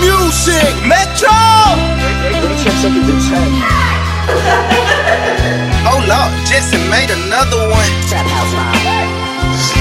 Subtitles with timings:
[0.00, 0.74] music.
[0.88, 1.28] Metro.
[5.86, 7.90] oh Lord, Jesse made another one.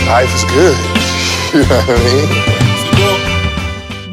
[0.08, 0.78] Life is good.
[1.54, 2.59] you know what I mean?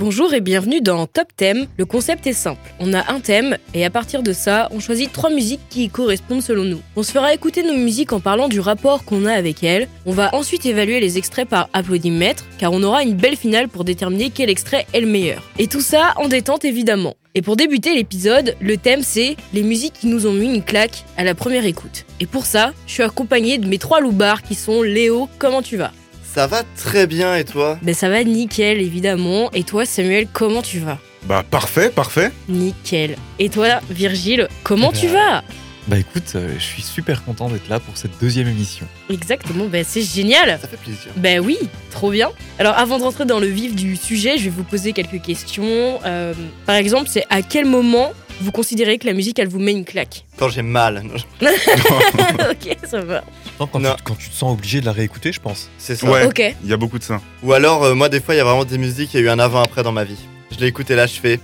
[0.06, 1.66] Bonjour et bienvenue dans Top Thème.
[1.76, 2.60] Le concept est simple.
[2.78, 5.88] On a un thème et à partir de ça, on choisit trois musiques qui y
[5.88, 6.80] correspondent selon nous.
[6.94, 9.88] On se fera écouter nos musiques en parlant du rapport qu'on a avec elles.
[10.06, 13.82] On va ensuite évaluer les extraits par applaudimètre car on aura une belle finale pour
[13.82, 15.42] déterminer quel extrait est le meilleur.
[15.58, 17.16] Et tout ça en détente évidemment.
[17.34, 21.02] Et pour débuter l'épisode, le thème c'est les musiques qui nous ont mis une claque
[21.16, 22.04] à la première écoute.
[22.20, 25.76] Et pour ça, je suis accompagné de mes trois loupards qui sont Léo, comment tu
[25.76, 25.90] vas?
[26.36, 27.78] Ça va très bien et toi?
[27.80, 29.50] Ben ça va nickel évidemment.
[29.52, 30.98] Et toi Samuel, comment tu vas?
[31.22, 32.30] Bah parfait, parfait.
[32.46, 33.16] Nickel.
[33.38, 35.44] Et toi Virgile, comment Eh tu ben, vas?
[35.88, 38.86] Bah écoute, euh, je suis super content d'être là pour cette deuxième émission.
[39.08, 40.58] Exactement, ben c'est génial.
[40.60, 41.10] Ça fait plaisir.
[41.16, 41.56] Ben oui,
[41.90, 42.28] trop bien.
[42.58, 46.00] Alors avant de rentrer dans le vif du sujet, je vais vous poser quelques questions.
[46.04, 46.34] Euh,
[46.66, 48.12] par exemple, c'est à quel moment
[48.42, 50.26] vous considérez que la musique elle vous met une claque?
[50.36, 51.02] Quand j'ai mal,
[51.40, 53.24] Ok, ça va.
[53.60, 53.94] Non, quand, Non.
[53.96, 55.70] Tu, quand tu te sens obligé de la réécouter, je pense.
[55.78, 56.06] c'est ça.
[56.10, 56.24] Ouais.
[56.26, 56.42] Ok.
[56.62, 57.20] Il y a beaucoup de ça.
[57.42, 59.26] Ou alors, euh, moi, des fois, il y a vraiment des musiques, il y a
[59.26, 60.18] eu un avant-après dans ma vie.
[60.52, 61.40] Je l'ai écouté là, je fais.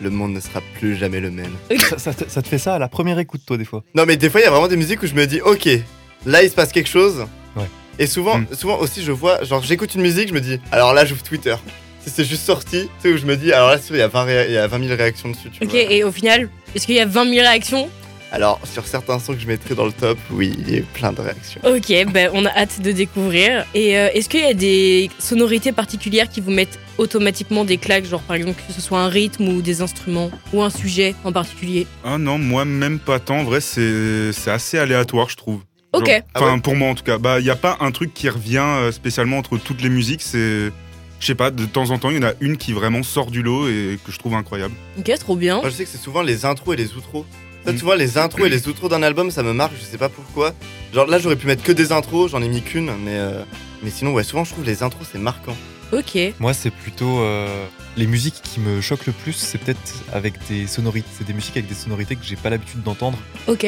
[0.00, 1.52] Le monde ne sera plus jamais le même.
[1.90, 3.82] ça, ça te, ça te fait ça à la première écoute, toi, des fois?
[3.94, 5.68] Non, mais des fois, il y a vraiment des musiques où je me dis, ok,
[6.24, 7.26] là, il se passe quelque chose.
[7.56, 7.64] Ouais.
[7.98, 8.46] Et souvent, Mm.
[8.52, 11.54] souvent aussi, je vois, genre, j'écoute une musique, je me dis, alors là, j'ouvre Twitter.
[12.02, 14.08] Si c'est juste sorti, tu sais, où je me dis, alors là, il y, a
[14.08, 15.80] 20 ré- il y a 20 000 réactions dessus, tu Ok, vois.
[15.80, 17.90] et au final, est-ce qu'il y a 20 000 réactions
[18.32, 20.82] Alors, sur certains sons que je mettrais dans le top, oui, il y a eu
[20.82, 21.60] plein de réactions.
[21.64, 23.66] Ok, ben on a hâte de découvrir.
[23.74, 28.04] Et euh, est-ce qu'il y a des sonorités particulières qui vous mettent automatiquement des claques,
[28.04, 31.32] genre par exemple que ce soit un rythme ou des instruments ou un sujet en
[31.32, 31.88] particulier?
[32.04, 33.38] Ah non, moi même pas tant.
[33.40, 35.56] En vrai, c'est c'est assez aléatoire, je trouve.
[35.92, 36.08] Genre- Ok.
[36.08, 37.18] Ah Enfin, ouais pour moi en tout cas.
[37.18, 40.22] Bah, il y a pas un truc qui revient euh, spécialement entre toutes les musiques.
[40.22, 40.70] C'est,
[41.18, 43.32] je sais pas, de temps en temps, il y en a une qui vraiment sort
[43.32, 44.74] du lot et que je trouve incroyable.
[45.00, 45.56] Ok, trop bien.
[45.60, 47.26] Moi, je sais que c'est souvent les intros et les outros.
[47.64, 49.98] Ça, tu vois, les intros et les outros d'un album, ça me marque, je sais
[49.98, 50.54] pas pourquoi.
[50.94, 53.42] Genre là, j'aurais pu mettre que des intros, j'en ai mis qu'une, mais, euh,
[53.82, 55.56] mais sinon, ouais, souvent, je trouve les intros, c'est marquant.
[55.92, 56.16] Ok.
[56.38, 57.20] Moi, c'est plutôt.
[57.20, 57.66] euh,
[57.96, 59.78] les musiques qui me choquent le plus, c'est peut-être
[60.12, 61.08] avec des sonorités.
[61.18, 63.18] C'est des musiques avec des sonorités que j'ai pas l'habitude d'entendre.
[63.48, 63.66] Ok.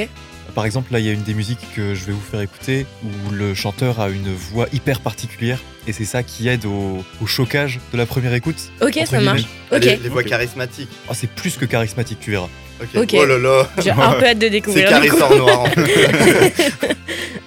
[0.55, 2.87] Par exemple, là, il y a une des musiques que je vais vous faire écouter
[3.05, 5.59] où le chanteur a une voix hyper particulière.
[5.89, 8.71] Et c'est ça qui aide au, au chocage de la première écoute.
[8.81, 9.43] Ok, Entre ça marche.
[9.73, 9.81] Ok.
[9.85, 10.29] Les, les voix Ok.
[10.29, 10.91] charismatiques.
[11.09, 12.49] Oh, c'est plus que charismatique, tu verras.
[12.83, 12.89] Ok.
[13.03, 13.15] Ok.
[13.19, 14.87] Oh là là, J'ai un peu hâte de c'est découvrir.
[14.89, 15.65] du Carré sort noir.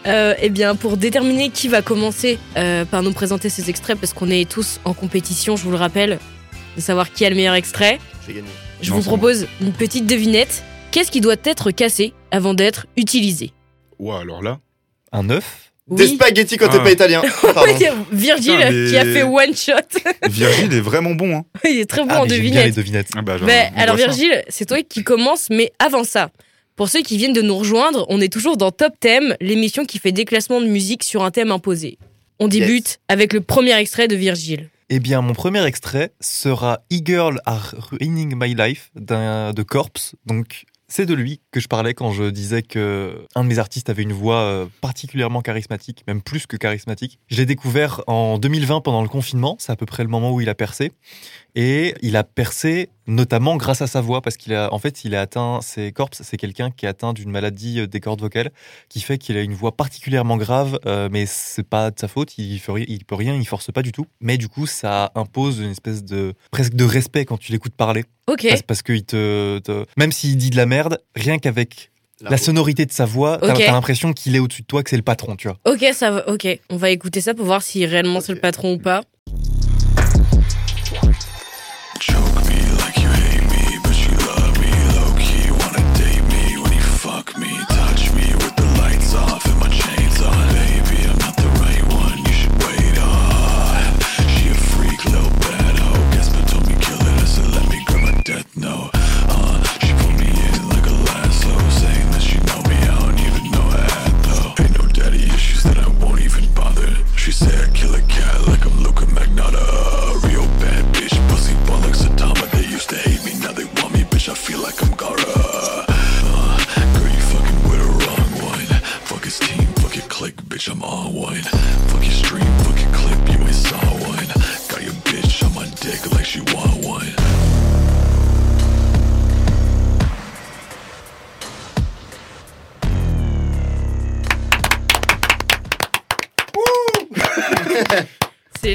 [0.07, 4.13] Euh, eh bien, pour déterminer qui va commencer euh, par nous présenter ces extraits, parce
[4.13, 6.19] qu'on est tous en compétition, je vous le rappelle,
[6.75, 7.97] de savoir qui a le meilleur extrait,
[8.27, 8.47] J'ai gagné.
[8.83, 9.17] je Non, vous c'est bon.
[9.17, 10.63] propose une petite devinette.
[10.91, 13.51] Qu'est-ce qui doit être cassé avant d'être utilisé?
[13.97, 14.59] Ouais, alors là.
[15.11, 15.71] Un œuf?
[15.89, 16.83] Des spaghettis quand t'es Ah.
[16.83, 17.21] pas italien.
[18.11, 19.73] Virgile Putain, mais- qui a fait one shot.
[20.29, 21.37] Virgile est vraiment bon.
[21.37, 21.43] Hein.
[21.69, 22.75] Il est très bon Ah, en mais j'aime bien les devinette.
[22.75, 23.07] devinettes.
[23.15, 24.11] Ah bah, on alors voit ça.
[24.11, 26.31] Virgile, c'est toi qui commence, mais avant ça,
[26.75, 29.99] pour ceux qui viennent de nous rejoindre, on est toujours dans Top Thème, l'émission qui
[29.99, 31.97] fait des classements de musique sur un thème imposé.
[32.39, 34.69] On débute avec le premier extrait de Virgile.
[34.89, 40.15] Eh bien, mon premier extrait sera E-Girl Are Ruining My Life d'un- de Corpse.
[40.25, 43.89] Donc, c'est de lui que je parlais quand je disais que un de mes artistes
[43.89, 47.19] avait une voix euh, particulièrement charismatique, même plus que charismatique.
[47.27, 49.57] Je l'ai découvert en 2020 pendant le confinement.
[49.59, 50.93] C'est à peu près le moment où il a percé.
[51.53, 55.15] Et il a percé notamment grâce à sa voix, parce qu'il a, en fait, il
[55.15, 58.51] a atteint, c'est Corpse, c'est quelqu'un qui est atteint d'une maladie euh, des cordes vocales,
[58.89, 62.37] qui fait qu'il a une voix particulièrement grave, euh, mais c'est pas de sa faute,
[62.37, 64.05] il, fait, il peut rien, il force pas du tout.
[64.21, 68.05] Mais du coup, ça impose une espèce de, presque de respect quand tu l'écoutes parler.
[68.27, 68.45] Ok.
[68.49, 71.91] Parce, parce que il te, te- même s'il dit de la merde, rien qu'avec
[72.21, 73.59] la sonorité de sa voix, t'as Ok.
[73.65, 75.57] t'as l'impression qu'il est au-dessus de toi, que c'est le patron, tu vois.
[75.65, 76.29] Ok, ça va.
[76.29, 79.01] Ok, on va écouter ça pour voir si réellement c'est le patron ou pas.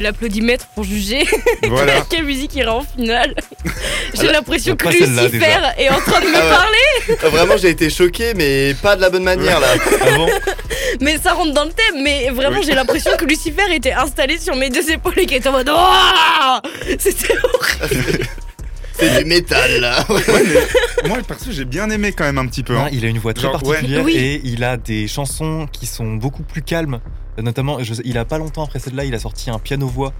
[0.03, 1.25] L'applaudimètre pour juger
[1.69, 2.01] Voilà.
[2.09, 3.35] quelle musique ira en finale.
[4.15, 6.51] J'ai Ah, l'impression que Lucifer est en train de me Ah ouais.
[6.51, 9.69] parler, Ah, Vraiment, j'ai été choqué, mais pas de la bonne manière là.
[10.03, 10.29] Ah bon
[11.01, 12.03] mais ça rentre dans le thème.
[12.03, 12.65] Mais vraiment, Oui.
[12.67, 15.71] j'ai l'impression que Lucifer était installé sur mes deux épaules et qu'il était en mode
[16.99, 18.27] C'était horrible.
[18.99, 20.05] C'est du métal là.
[21.07, 22.75] Moi, perso, j'ai bien aimé quand même un petit peu.
[22.75, 22.89] Non, hein.
[22.93, 23.75] il a une voix très Genre, ouais.
[23.77, 24.15] particulière Oui.
[24.17, 27.01] et il a des chansons qui sont beaucoup plus calmes.
[27.39, 30.13] Notamment, je sais- il a pas longtemps après celle-là, il a sorti un piano-voix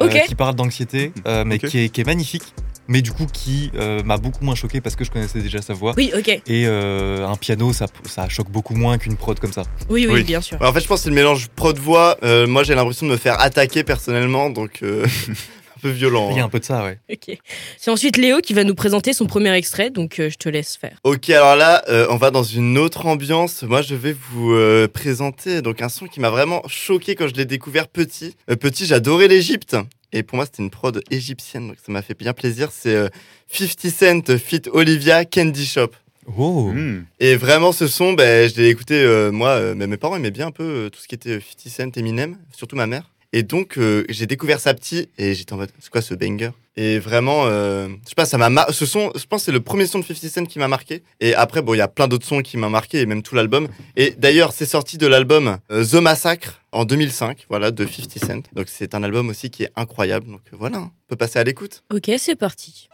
[0.00, 2.42] euh, qui parle d'anxiété, euh, mais qui, est, qui est magnifique.
[2.86, 5.72] Mais du coup, qui euh, m'a beaucoup moins choqué parce que je connaissais déjà sa
[5.72, 5.94] voix.
[5.96, 6.28] Oui, ok.
[6.28, 9.62] Et euh, un piano, ça, ça choque beaucoup moins qu'une prod comme ça.
[9.88, 10.22] Oui, oui, Oui.
[10.24, 10.58] bien sûr.
[10.60, 12.18] En fait, je pense que c'est le mélange prod-voix.
[12.22, 15.06] Euh, moi, j'ai l'impression de me faire attaquer personnellement, donc euh,
[15.84, 16.30] peu violent.
[16.30, 16.46] Il y a hein.
[16.46, 16.98] un peu de ça, ouais.
[17.12, 17.36] Ok.
[17.76, 20.76] C'est ensuite Léo qui va nous présenter son premier extrait, donc euh, je te laisse
[20.76, 20.98] faire.
[21.04, 23.62] Ok, alors là, euh, on va dans une autre ambiance.
[23.64, 27.34] Moi, je vais vous euh, présenter donc un son qui m'a vraiment choqué quand je
[27.34, 28.34] l'ai découvert petit.
[28.50, 29.76] Euh, petit, j'adorais l'Égypte.
[30.12, 32.70] Et pour moi, c'était une prod égyptienne, donc ça m'a fait bien plaisir.
[32.72, 33.08] C'est euh,
[33.52, 35.90] 50 Cent fit Olivia Candy Shop.
[36.38, 37.04] Oh Hmm.
[37.20, 40.30] Et vraiment, ce son, ben, je l'ai écouté, euh, moi, euh, mais mes parents aimaient
[40.30, 43.10] bien un peu euh, tout ce qui était euh, 50 Cent, Eminem, surtout ma mère.
[43.36, 46.50] Et donc, euh, j'ai découvert ça petit et j'étais en mode, c'est quoi ce banger?
[46.76, 49.50] Et vraiment, euh, je sais pas, ça m'a mar- ce son, je pense que c'est
[49.52, 51.02] le premier son de 50 Cent qui m'a marqué.
[51.18, 53.34] Et après, bon, il y a plein d'autres sons qui m'ont marqué et même tout
[53.34, 53.66] l'album.
[53.96, 58.42] Et d'ailleurs, c'est sorti de l'album euh, The Massacre en 2005, voilà, de 50 Cent.
[58.52, 60.28] Donc, c'est un album aussi qui est incroyable.
[60.28, 61.82] Donc, voilà, on peut passer à l'écoute.
[61.92, 62.88] Ok, c'est parti.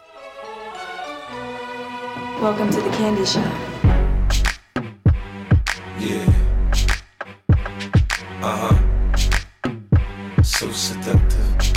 [2.40, 3.40] Welcome to the candy shop.
[6.00, 6.25] Yeah.
[8.42, 8.89] Uh huh.
[10.50, 11.73] So seductive.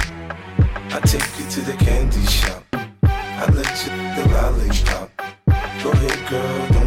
[0.91, 2.65] I take you to the candy shop.
[3.03, 5.09] I let you the lollipop.
[5.81, 6.82] Go ahead, girl,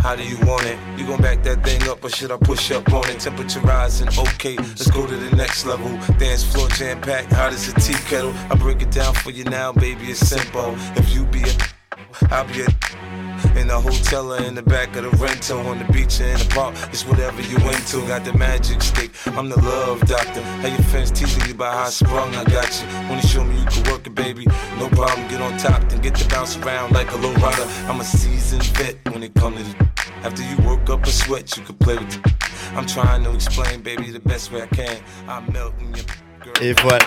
[0.00, 0.78] How do you want it?
[0.96, 3.20] You gon' back that thing up or should I push up on it?
[3.20, 5.88] Temperature rising, okay, let's go to the next level.
[6.18, 8.32] Dance floor jam packed, hot as a tea kettle.
[8.50, 10.74] I break it down for you now, baby, it's simple.
[10.96, 11.54] If you be a,
[12.30, 13.07] I'll be a.
[13.56, 16.38] In the hotel or in the back of the rental, on the beach or in
[16.38, 18.06] the park, it's whatever you into.
[18.06, 20.42] Got the magic stick, I'm the love doctor.
[20.42, 22.86] How your fans teasing you about how I sprung, I got you.
[23.08, 24.46] Wanna show me you can work it, baby?
[24.78, 27.66] No problem, get on top, then get to bounce around like a low rider.
[27.88, 29.88] I'm a seasoned vet when it comes to the.
[30.24, 32.32] After you work up a sweat, you can play with it.
[32.74, 35.00] I'm trying to explain, baby, the best way I can.
[35.28, 36.04] I'm melting your
[36.42, 36.54] girl.
[36.60, 37.06] Et voilà.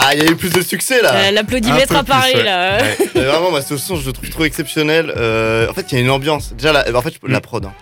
[0.00, 2.42] Ah, il y a eu plus de succès là Euh, L'applaudimètre plus, ouais.
[2.44, 2.78] là.
[3.14, 5.12] Mais vraiment, moi, ce son, je le trouve trop exceptionnel.
[5.16, 6.52] Euh, en fait, il y a une ambiance.
[6.54, 7.64] Déjà, la, en fait, je- la prod.
[7.64, 7.72] hein.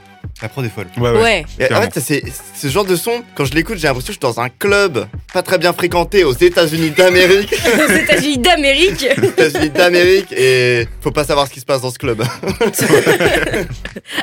[0.43, 0.87] La prod est folle.
[0.99, 1.47] Ouais, ouais.
[1.59, 2.23] Et en fait, c'est
[2.55, 5.07] ce genre de son, quand je l'écoute, j'ai l'impression que je suis dans un club
[5.33, 7.55] pas très bien fréquenté aux États-Unis d'Amérique.
[7.89, 9.03] Aux États-Unis d'Amérique.
[9.23, 12.23] États-Unis d'Amérique, et faut pas savoir ce qui se passe dans ce club.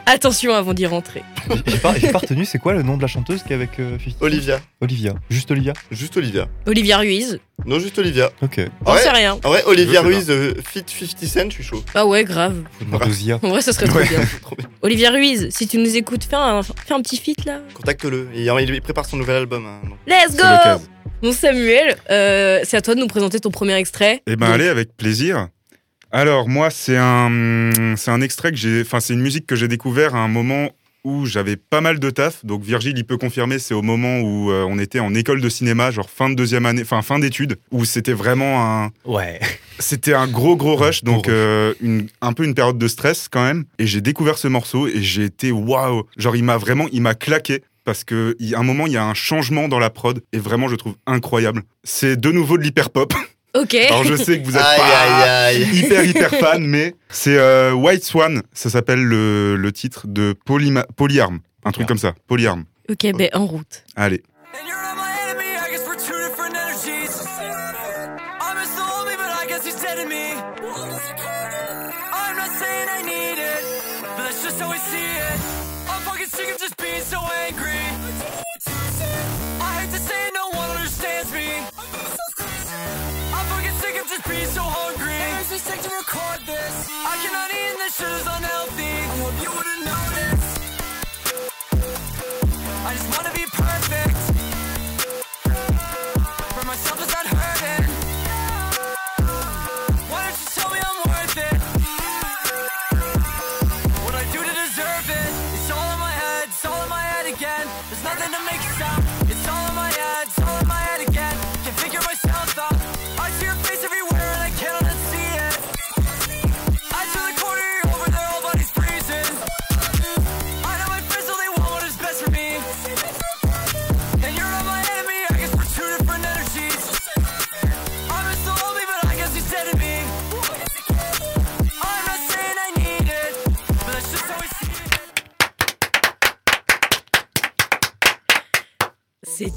[0.06, 1.24] Attention avant d'y rentrer.
[1.68, 3.98] J'ai pas, pas retenu, c'est quoi le nom de la chanteuse qui est avec euh,
[3.98, 4.60] 50 Olivia.
[4.81, 5.13] Olivia.
[5.30, 5.74] Juste Olivia?
[5.92, 6.48] Juste Olivia.
[6.68, 7.39] Olivia Ruiz.
[7.65, 8.29] Non, juste Olivia.
[8.41, 8.59] Ok.
[8.85, 9.00] On Ouais.
[9.00, 9.33] sait rien.
[9.44, 11.83] En vrai, Olivia Je sais Ruiz, euh, fit 50 Cent, je suis chaud.
[11.94, 12.63] Ah ouais, grave.
[12.77, 13.39] Faut demander aux IA.
[13.41, 14.07] En vrai, ça serait trop Ouais.
[14.09, 14.19] bien.
[14.41, 14.67] Trop bien.
[14.81, 17.61] Olivia Ruiz, si tu nous écoutes, fais un, fais un petit feat là.
[17.73, 18.27] Contacte-le.
[18.35, 19.65] Il, il prépare son nouvel album.
[19.65, 19.97] hein, donc.
[20.07, 20.77] Let's C'est l'occasion.
[20.77, 20.83] go
[21.21, 24.22] Bon Samuel, euh, c'est à toi de nous présenter ton premier extrait.
[24.27, 25.48] Eh ben Donc, allez, avec plaisir.
[26.12, 29.69] Alors moi, c'est un, c'est un extrait que j'ai, enfin c'est une musique que j'ai
[29.69, 30.69] découvert à un moment
[31.03, 32.45] où j'avais pas mal de taf.
[32.45, 35.50] Donc Virgile, il peut confirmer, c'est au moment où euh, on était en école de
[35.50, 39.39] cinéma, genre fin de deuxième année, enfin fin d'études, où c'était vraiment un, Ouais.
[39.79, 43.43] c'était un gros gros rush, donc euh, une, un peu une période de stress quand
[43.43, 43.65] même.
[43.79, 47.15] Et j'ai découvert ce morceau et j'ai été waouh, genre il m'a vraiment, il m'a
[47.15, 47.63] claqué.
[47.86, 50.69] Parce que a un moment, il y a un changement dans la prod et vraiment,
[50.69, 51.63] je trouve incroyable.
[51.83, 53.13] C'est de nouveau de l'hyper pop.
[53.55, 53.75] Ok.
[53.75, 54.86] Alors je sais que vous êtes Aïe, pas
[55.45, 55.77] aïe, aïe.
[55.79, 60.36] hyper hyper fan, mais c'est euh, White Swan, ça s'appelle le, le titre de
[60.95, 62.65] Polyarm, un truc comme ça, Polyarm.
[62.89, 63.83] Ok, ben en route.
[63.95, 64.24] Allez.
[84.53, 85.15] So hungry.
[85.15, 86.88] It makes me sick to record this.
[86.89, 88.86] I cannot eat and this shit is unhealthy.
[88.86, 90.45] I hope you wouldn't notice.
[92.86, 94.42] I just wanna be perfect.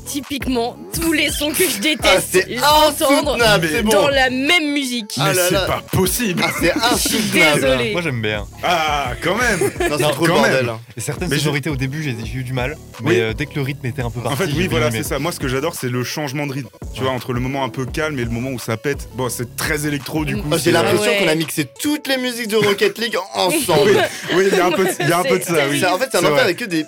[0.06, 3.90] Typiquement tous les sons que je Ah, déteste c'est entendre c'est bon.
[3.90, 5.14] dans la même musique.
[5.18, 6.42] Ah Mais c'est pas possible.
[6.46, 7.90] Ah, c'est insoutenable.
[7.92, 8.46] Moi j'aime bien.
[8.62, 9.58] Ah, quand même.
[9.61, 10.52] Non, c'est Non, trop quand bordel.
[10.66, 10.68] même.
[10.68, 10.80] hein.
[10.96, 13.20] Et certaines Mais je- au début j'ai eu du mal, mais Oui.
[13.20, 14.35] euh, dès que le rythme était un peu parti.
[14.42, 15.18] En fait, oui, voilà, c'est ça.
[15.18, 16.68] Moi, ce que j'adore, c'est le changement de rythme.
[16.94, 19.08] Tu vois, entre le moment un peu calme et le moment où ça pète.
[19.14, 20.42] Bon, c'est très électro, du coup.
[20.50, 21.18] Oh, c'est- J'ai l'impression ouais.
[21.18, 23.90] qu'on a mixé toutes les musiques de Rocket League ensemble.
[23.90, 25.54] Oui, oui, il y a un peu de, il y a un peu de ça,
[25.68, 25.80] oui.
[25.80, 26.85] C'est- En fait, c'est un C'est enfer avec que des.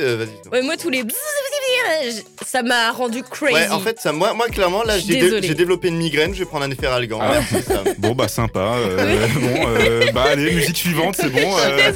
[0.00, 0.26] Euh,
[0.64, 1.02] moi tous les
[2.44, 3.54] ça m'a rendu crazy.
[3.54, 5.46] Ouais, en fait, ça, moi, moi clairement, là, j'ai dé- désolée.
[5.48, 7.20] j'ai développé une migraine, je vais prendre un effet Ralgan.
[7.22, 7.40] Ah.
[7.98, 8.60] Bon, bah, sympa.
[8.76, 11.56] euh, bon, euh, bah, allez, musique suivante, c'est bon.
[11.58, 11.92] euh,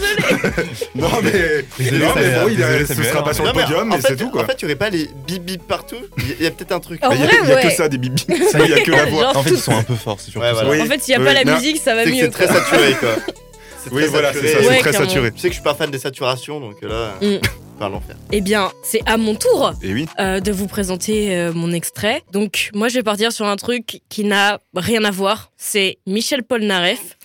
[0.94, 1.64] non, mais.
[1.78, 4.00] Désolé, non, mais bon, il a- ce sera pas sur le mais podium, en mais
[4.02, 4.42] fait, c'est tout, quoi.
[4.42, 5.97] En fait, tu aurais pas les bip bip partout?
[6.38, 7.00] Il y a- peut-être un truc.
[7.11, 7.62] Il y a, y a ouais.
[7.62, 8.25] que ça, des bibi.
[8.28, 9.37] Il y a que la voix.
[9.37, 10.37] En fait, ils sont un peu forts, c'est.
[10.37, 10.40] En
[10.87, 12.14] fait, s'il n'y a pas la musique, ça va mieux.
[12.20, 13.16] c'est très saturé, quoi.
[13.83, 14.53] C'est Oui, très voilà, c'est saturé.
[14.53, 15.07] ça, Ouais, c'est très clairement.
[15.09, 15.33] saturé.
[15.33, 17.37] Tu sais que je suis pas fan des saturations, donc là, Mm.
[17.79, 18.17] pas l'enfer.
[18.33, 20.07] Eh bien, c'est à mon tour Et oui.
[20.19, 22.23] euh, de vous présenter euh, mon extrait.
[22.33, 25.51] Donc, moi, je vais partir sur un truc qui n'a rien à voir.
[25.57, 27.17] C'est Michel Polnareff.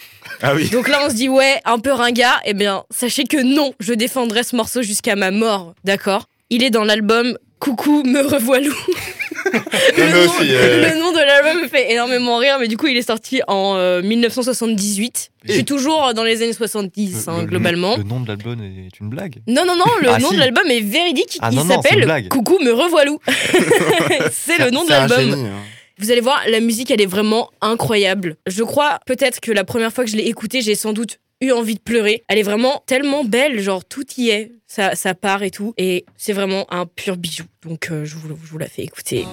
[0.41, 0.69] Ah oui.
[0.69, 2.39] Donc là, on se dit, ouais, un peu ringard.
[2.45, 5.73] Eh bien, sachez que non, je défendrai ce morceau jusqu'à ma mort.
[5.83, 6.27] D'accord?
[6.49, 8.73] Il est dans l'album Coucou, me revoilou.
[9.97, 12.97] Nom, aussi, euh, le nom de l'album me fait énormément rire, mais du coup, il
[12.97, 15.31] est sorti en euh, 1978.
[15.47, 17.97] Je suis toujours dans les années 70, Le- hein, le- globalement.
[17.97, 19.35] Le nom de l'album est une blague.
[19.47, 20.35] Non, non, non, le Ah, nom si.
[20.35, 21.37] de l'album est véridique.
[21.41, 22.27] Ah, il s'appelle.
[22.29, 23.19] Coucou, me revoilou.
[24.31, 25.49] c'est le nom de l'album.
[25.97, 28.35] Vous allez voir, la musique, elle est vraiment incroyable.
[28.47, 31.51] Je crois peut-être que la première fois que je l'ai écoutée, j'ai sans doute eu
[31.51, 32.23] envie de pleurer.
[32.27, 35.73] Elle est vraiment tellement belle, genre tout y est, ça, ça part et tout.
[35.77, 37.45] Et c'est vraiment un pur bijou.
[37.63, 39.25] Donc euh, je, vous, la fais écouter.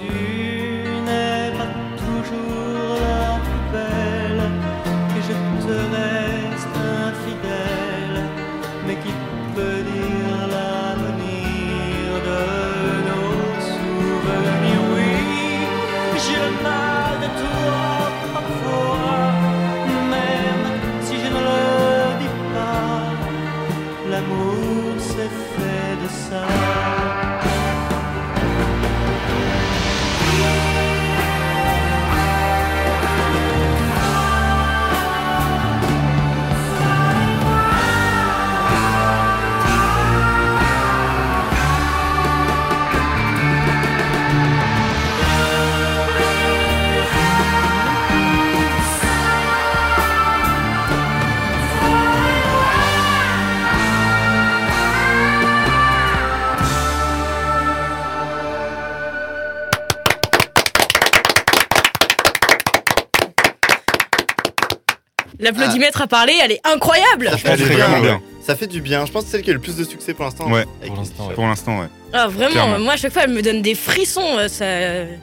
[65.43, 67.77] L'applaudimètre a parlé, elle est incroyable Ça fait Elle du est bien.
[67.89, 68.03] vraiment ouais.
[68.09, 68.23] bien.
[68.45, 69.07] Ça fait du bien.
[69.07, 70.51] Je pense que c'est celle qui a le plus de succès pour l'instant.
[70.51, 70.65] Ouais.
[70.81, 71.35] Avec Pour l'instant, ouais.
[71.35, 71.87] Pour l'instant, ouais.
[72.13, 72.79] Ah vraiment, Clairement.
[72.81, 74.65] moi à chaque fois elle me donne des frissons, euh, ça,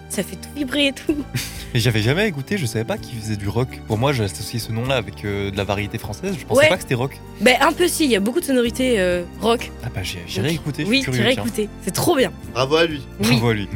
[0.09, 1.15] ça fait tout vibrer et tout.
[1.75, 3.67] Et j'avais jamais écouté, je savais pas qu'ils faisaient du rock.
[3.87, 6.33] Pour moi, j'associais ce nom-là avec euh, de la variété française.
[6.39, 6.67] Je pensais Ouais.
[6.69, 7.15] pas que c'était rock.
[7.41, 9.69] Ben un peu si, il y a beaucoup de sonorités euh, rock.
[9.83, 10.83] Ah bah j'ai- j'irai écouter.
[10.83, 11.43] je Oui, suis tu curieux, iras tiens.
[11.43, 12.31] écouter, c'est trop bien.
[12.55, 13.03] Bravo à lui.
[13.21, 13.27] Oui.
[13.33, 13.67] Bravo à lui.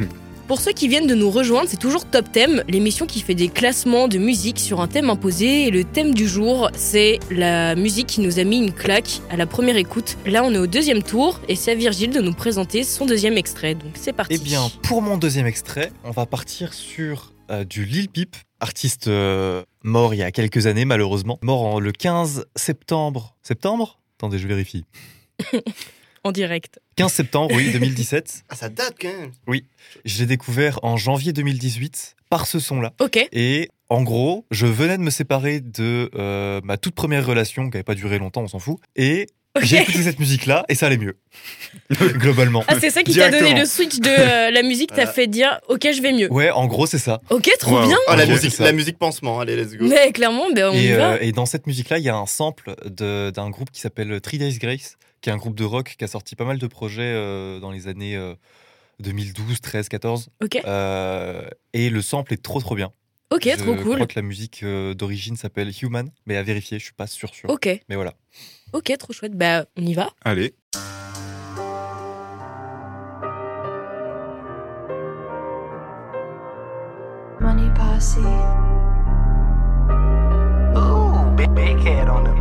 [0.46, 3.48] Pour ceux qui viennent de nous rejoindre, c'est toujours Top Thème, l'émission qui fait des
[3.48, 5.68] classements de musique sur un thème imposé.
[5.68, 9.36] Et le thème du jour, c'est la musique qui nous a mis une claque à
[9.36, 10.18] la première écoute.
[10.26, 13.38] Là, on est au deuxième tour et c'est à Virgile de nous présenter son deuxième
[13.38, 13.74] extrait.
[13.74, 14.34] Donc c'est parti.
[14.34, 19.08] Eh bien, pour mon deuxième extrait, on va partir sur euh, du Lil Peep, artiste
[19.08, 23.34] euh, mort il y a quelques années malheureusement, mort en, le 15 septembre.
[23.42, 23.98] Septembre?
[24.18, 24.84] Attendez, je vérifie.
[26.24, 26.80] en direct.
[26.96, 28.44] 15 septembre, oui, 2017.
[28.48, 29.30] Ah, ça date quand même.
[30.04, 32.92] Je l'ai découvert en janvier 2018 par ce son-là.
[33.00, 33.18] Ok.
[33.32, 37.70] Et en gros, je venais de me séparer de euh, ma toute première relation, qui
[37.76, 38.78] n'avait pas duré longtemps, on s'en fout.
[38.96, 39.26] Et
[39.62, 41.16] j'ai écouté cette musique-là et ça allait mieux.
[42.14, 42.64] Globalement.
[42.66, 45.12] Ah, c'est ça qui t'a donné le switch de euh, la musique, t'a Voilà.
[45.12, 46.32] fait dire ok, je vais mieux.
[46.32, 47.20] Ouais, en gros, c'est ça.
[47.30, 47.86] Ok, trop Wow.
[47.86, 47.96] bien.
[48.08, 49.38] Oh, la musique, la musique pansement.
[49.40, 49.86] Allez, let's go.
[49.86, 51.12] Mais clairement, ben, on y Et, va.
[51.12, 54.20] euh, et dans cette musique-là, il y a un sample de- d'un groupe qui s'appelle
[54.20, 56.66] Three Days Grace, qui est un groupe de rock qui a sorti pas mal de
[56.66, 58.34] projets euh, dans les années euh,
[59.00, 60.28] 2012, 13, 14.
[60.42, 62.92] Ok, Euh, et le sample est trop trop bien.
[63.30, 63.94] ok, je trop cool.
[63.94, 67.34] crois que la musique euh, d'origine s'appelle Human, mais à vérifier, je suis pas sûr
[67.34, 67.48] sûr.
[67.48, 68.12] Ok, Mais voilà.
[68.74, 69.32] ok, trop chouette.
[69.32, 70.10] Bah, on y va.
[70.26, 70.54] Allez.
[77.40, 78.16] Money posse.
[80.76, 82.34] Ooh, big, big head on the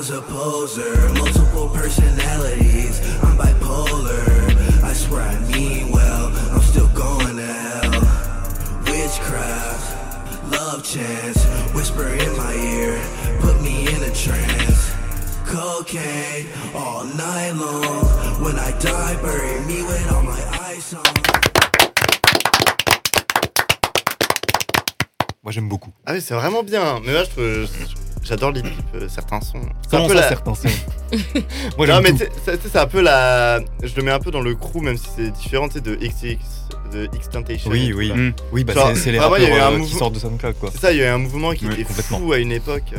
[0.00, 3.00] was a poser, multiple personalities.
[3.22, 4.24] I'm bipolar.
[4.82, 6.28] I swear I mean well.
[6.54, 8.00] I'm still going to hell.
[8.88, 9.84] Witchcraft,
[10.52, 12.98] love chance, whisper in my ear,
[13.40, 14.80] put me in a trance.
[15.44, 18.04] Cocaine all night long.
[18.42, 21.14] When I die, bury me with all my eyes on.
[25.42, 25.92] Moi, j'aime beaucoup.
[26.06, 27.00] Ah oui, c'est vraiment bien.
[27.04, 29.60] Mais moi, je trouve- j'adore les clips, euh, certains sons.
[29.88, 30.68] C'est un peu ça, la- certains sons
[31.78, 33.60] Moi, non, mais c'est- un peu la.
[33.82, 35.96] Je le mets un peu dans le crew, même si c'est différent, tu sais, de
[35.96, 36.38] XX,
[36.92, 37.70] de X-Tentation.
[37.70, 38.08] Oui, oui.
[38.08, 38.14] là.
[38.16, 38.32] Mm.
[38.52, 40.70] Oui, bah, c'est les rappeurs euh, qui mouvement- sortent de SoundCloud, quoi.
[40.72, 42.18] C'est ça, il y a eu un mouvement qui Oui, était complètement.
[42.18, 42.92] fou à une époque.
[42.94, 42.98] euh.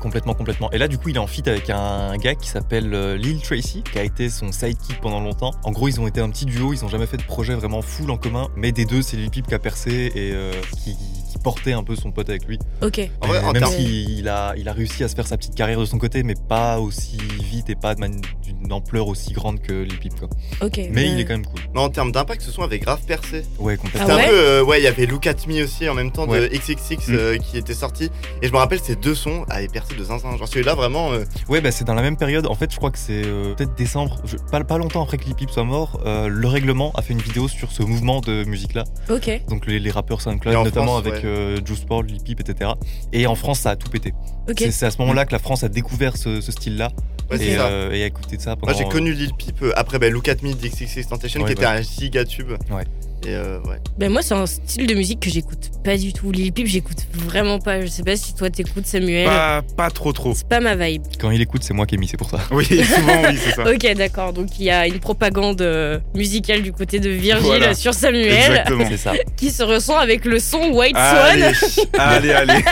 [0.00, 0.68] Complètement, complètement.
[0.72, 3.40] Et là, du coup, il est en feat avec un gars qui s'appelle euh, Lil
[3.40, 5.52] Tracy, qui a été son sidekick pendant longtemps.
[5.62, 7.82] En gros, ils ont été un petit duo, ils ont jamais fait de projet vraiment
[7.82, 10.50] full en commun, mais des deux, c'est Lil Peep qui a percé et euh,
[10.82, 10.96] qui,
[11.42, 12.58] portait un peu son pote avec lui.
[12.82, 13.00] Ok.
[13.20, 15.54] En vrai, en même s'il il a, il a réussi à se faire sa petite
[15.54, 19.84] carrière de son côté, mais pas aussi vite et pas d'une ampleur aussi grande que
[19.84, 20.28] Peep, quoi.
[20.60, 20.80] Ok.
[20.90, 21.60] Mais il est quand même cool.
[21.74, 23.42] Mais en termes d'impact, ce son avait grave percé.
[23.58, 24.08] Ouais, complètement.
[24.10, 24.34] Ah ouais un peu.
[24.34, 26.48] euh, ouais, il y avait Look at Me aussi en même temps de.
[26.48, 27.14] XXX Mm.
[27.14, 28.10] euh, qui était sorti.
[28.42, 30.36] Et je me rappelle, ces deux sons avaient percé de zinzin.
[30.36, 31.12] Genre celui-là, vraiment.
[31.12, 32.46] euh, Ouais, bah c'est dans la même période.
[32.46, 35.24] En fait, je crois que c'est euh, peut-être décembre, je- pas, pas longtemps après que
[35.24, 36.00] Lil Peep soit mort.
[36.06, 38.84] euh, le règlement a fait une vidéo sur ce mouvement de musique-là.
[39.10, 39.30] Ok.
[39.48, 41.28] Donc les, les rappeurs SoundCloud, en notamment France, avec ouais.
[41.32, 42.70] Euh, Juice WRLD, Lil Peep, etc.
[43.12, 44.12] Et en France, ça a tout pété.
[44.56, 46.90] C'est- à ce moment-là que la France a découvert ce, ce style-là
[47.30, 48.72] ouais, et, euh, et a écouté de ça pendant.
[48.72, 51.52] Moi, j'ai connu Lil Peep euh, après bah, Look at Me d'XXX Tentation Ouais, qui
[51.52, 52.52] était un giga tube.
[53.24, 53.76] Et euh, ouais.
[53.98, 56.32] Ben moi, c'est un style de musique que j'écoute pas du tout.
[56.32, 57.80] Lil Peep, j'écoute vraiment pas.
[57.80, 59.26] Je sais pas si toi t'écoutes Samuel.
[59.26, 60.32] Pas, pas trop trop.
[60.34, 61.02] C'est pas ma vibe.
[61.20, 62.38] Quand il écoute, c'est moi qui ai mis, c'est pour ça.
[62.50, 63.62] Oui, souvent oui, c'est ça.
[63.70, 64.32] Ok, d'accord.
[64.32, 67.74] Donc il y a une propagande euh, musicale du côté de Virgile Voilà.
[67.74, 68.84] sur Samuel Exactement.
[68.88, 69.12] C'est ça.
[69.36, 71.86] qui se ressent avec le son White Allez, Swan.
[71.98, 72.64] allez, allez.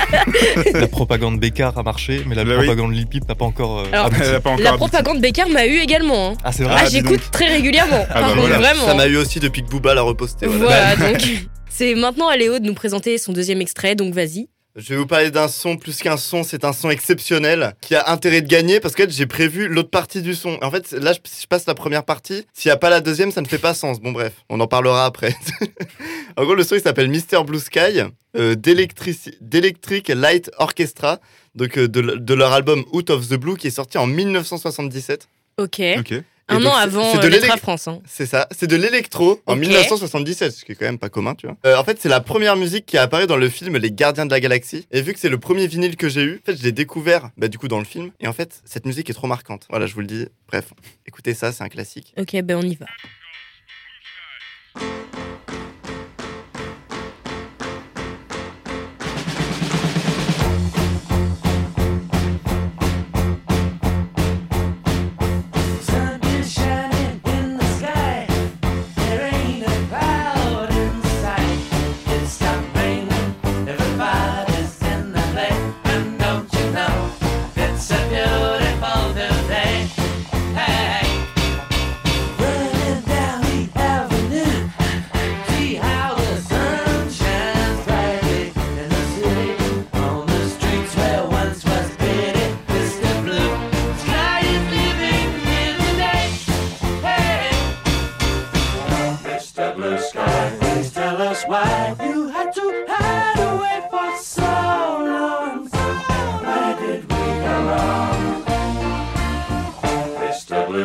[0.75, 2.65] la propagande Bécard a marché, mais la Bah oui.
[2.67, 3.81] propagande Lil Peep n'a pas encore.
[3.81, 4.23] euh, Alors, abouti.
[4.25, 4.91] Elle a pas encore La abouti.
[4.91, 6.31] propagande Bécard m'a eu également.
[6.31, 6.35] hein.
[6.43, 6.87] Ah, c'est Ah, vrai.
[6.87, 7.31] dis j'écoute donc.
[7.31, 8.05] très régulièrement.
[8.11, 8.59] Ah Par bah voilà.
[8.59, 8.87] vraiment.
[8.87, 10.40] Ça m'a eu aussi depuis que Booba l'a reposté.
[10.43, 10.95] Voilà.
[10.95, 11.23] Voilà, donc
[11.69, 14.49] c'est maintenant à Léo de nous présenter son deuxième extrait, donc vas-y.
[14.77, 18.09] Je vais vous parler d'un son plus qu'un son, c'est un son exceptionnel qui a
[18.11, 20.59] intérêt de gagner parce que j'ai prévu l'autre partie du son.
[20.63, 22.47] En fait, là, je, si je passe la première partie.
[22.55, 24.01] S'il n'y a pas la deuxième, ça ne fait pas sens.
[24.01, 25.35] Bon, bref, on en parlera après.
[26.37, 27.43] en gros, le son il s'appelle Mr.
[27.45, 28.03] Blue Sky
[28.37, 31.19] euh, d'Electric Light Orchestra,
[31.57, 35.29] donc euh, de, de leur album Out of the Blue qui est sorti en 1977.
[35.59, 35.83] Ok.
[35.99, 36.15] Ok.
[36.51, 37.89] Un an avant euh, à France.
[37.89, 38.01] hein.
[38.07, 39.61] C'est ça, c'est de l'électro en Ok.
[39.61, 41.57] 1977, ce qui est quand même pas commun, tu vois.
[41.67, 44.31] Euh, en fait, c'est la première musique qui apparaît dans le film Les Gardiens de
[44.31, 44.87] la Galaxie.
[44.91, 47.31] Et vu que c'est le premier vinyle que j'ai eu, en fait, je l'ai découvert
[47.37, 48.11] bah, du coup dans le film.
[48.21, 49.67] Et en fait, cette musique est trop marquante.
[49.71, 50.27] Voilà, je vous le dis.
[50.49, 50.67] Bref,
[51.07, 52.13] écoutez ça, c'est un classique.
[52.19, 52.87] Ok, ben on y va.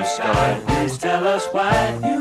[0.06, 2.15] Sky, please tell us why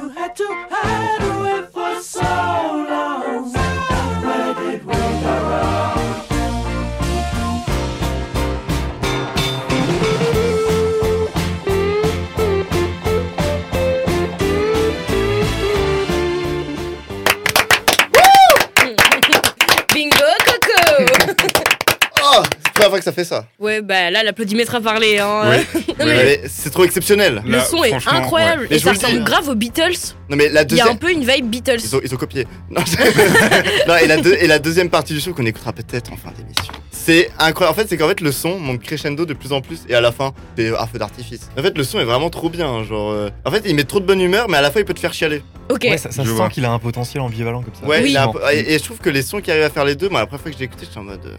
[23.74, 25.18] Ouais, bah là, l'applaudimètre a parlé.
[25.18, 25.42] Hein.
[25.98, 27.42] Non, mais c'est trop exceptionnel.
[27.46, 28.68] le Là, son est incroyable ouais.
[28.70, 29.24] Et je ça dis, ressemble hein.
[29.24, 29.92] grave aux Beatles.
[30.28, 31.78] Non mais la Il y a un peu une vibe Beatles.
[31.82, 32.46] Ils ont, ils ont copié.
[33.88, 36.30] Non, et, la deux- et la deuxième partie du show qu'on écoutera peut-être en fin
[36.36, 36.72] d'émission.
[36.90, 37.78] C'est incroyable.
[37.78, 39.80] En fait, c'est qu'en fait, le son monte crescendo de plus en plus.
[39.88, 41.48] Et à la fin, c'est un feu d'artifice.
[41.58, 42.82] En fait, le son est vraiment trop bien.
[42.84, 44.84] Genre, euh, En fait, il met trop de bonne humeur, mais à la fois, il
[44.84, 45.42] peut te faire chialer.
[45.70, 45.82] Ok.
[45.84, 47.86] Ouais, ça, se sent qu'il a un potentiel ambivalent comme ça.
[47.86, 48.10] Ouais, Oui.
[48.10, 48.32] il a un Non.
[48.32, 50.20] peu- et, et je trouve que les sons qui arrivent à faire les deux, moi,
[50.20, 51.20] la première fois que j'ai écouté, j'étais en mode.
[51.26, 51.36] euh,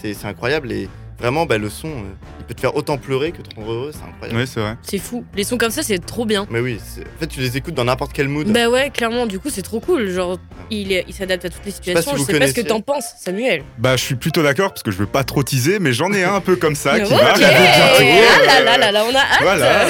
[0.00, 0.70] c'est c'est incroyable.
[0.70, 0.88] Et
[1.18, 2.02] vraiment, bah, le son, euh,
[2.40, 4.38] il peut te faire autant pleurer que te rendre heureux, c'est incroyable.
[4.40, 4.76] Ouais, c'est vrai.
[4.82, 5.24] C'est fou.
[5.34, 6.46] Les sons comme ça, c'est trop bien.
[6.50, 8.46] Mais oui, c'est- en fait, tu les écoutes dans n'importe quel mood.
[8.52, 10.08] Bah ouais, clairement, du coup, c'est trop cool.
[10.10, 10.38] Genre,
[10.70, 12.12] il, est- il s'adapte à toutes les pas situations.
[12.16, 13.62] si Je sais pas ce que t'en penses, Samuel.
[13.78, 16.24] Bah, je suis plutôt d'accord parce que je veux pas trop teaser, mais j'en ai
[16.24, 18.24] un un peu comme ça qui ok, va arriver bientôt.
[18.30, 19.38] ah là euh, là là là, on a hâte.
[19.42, 19.86] Voilà.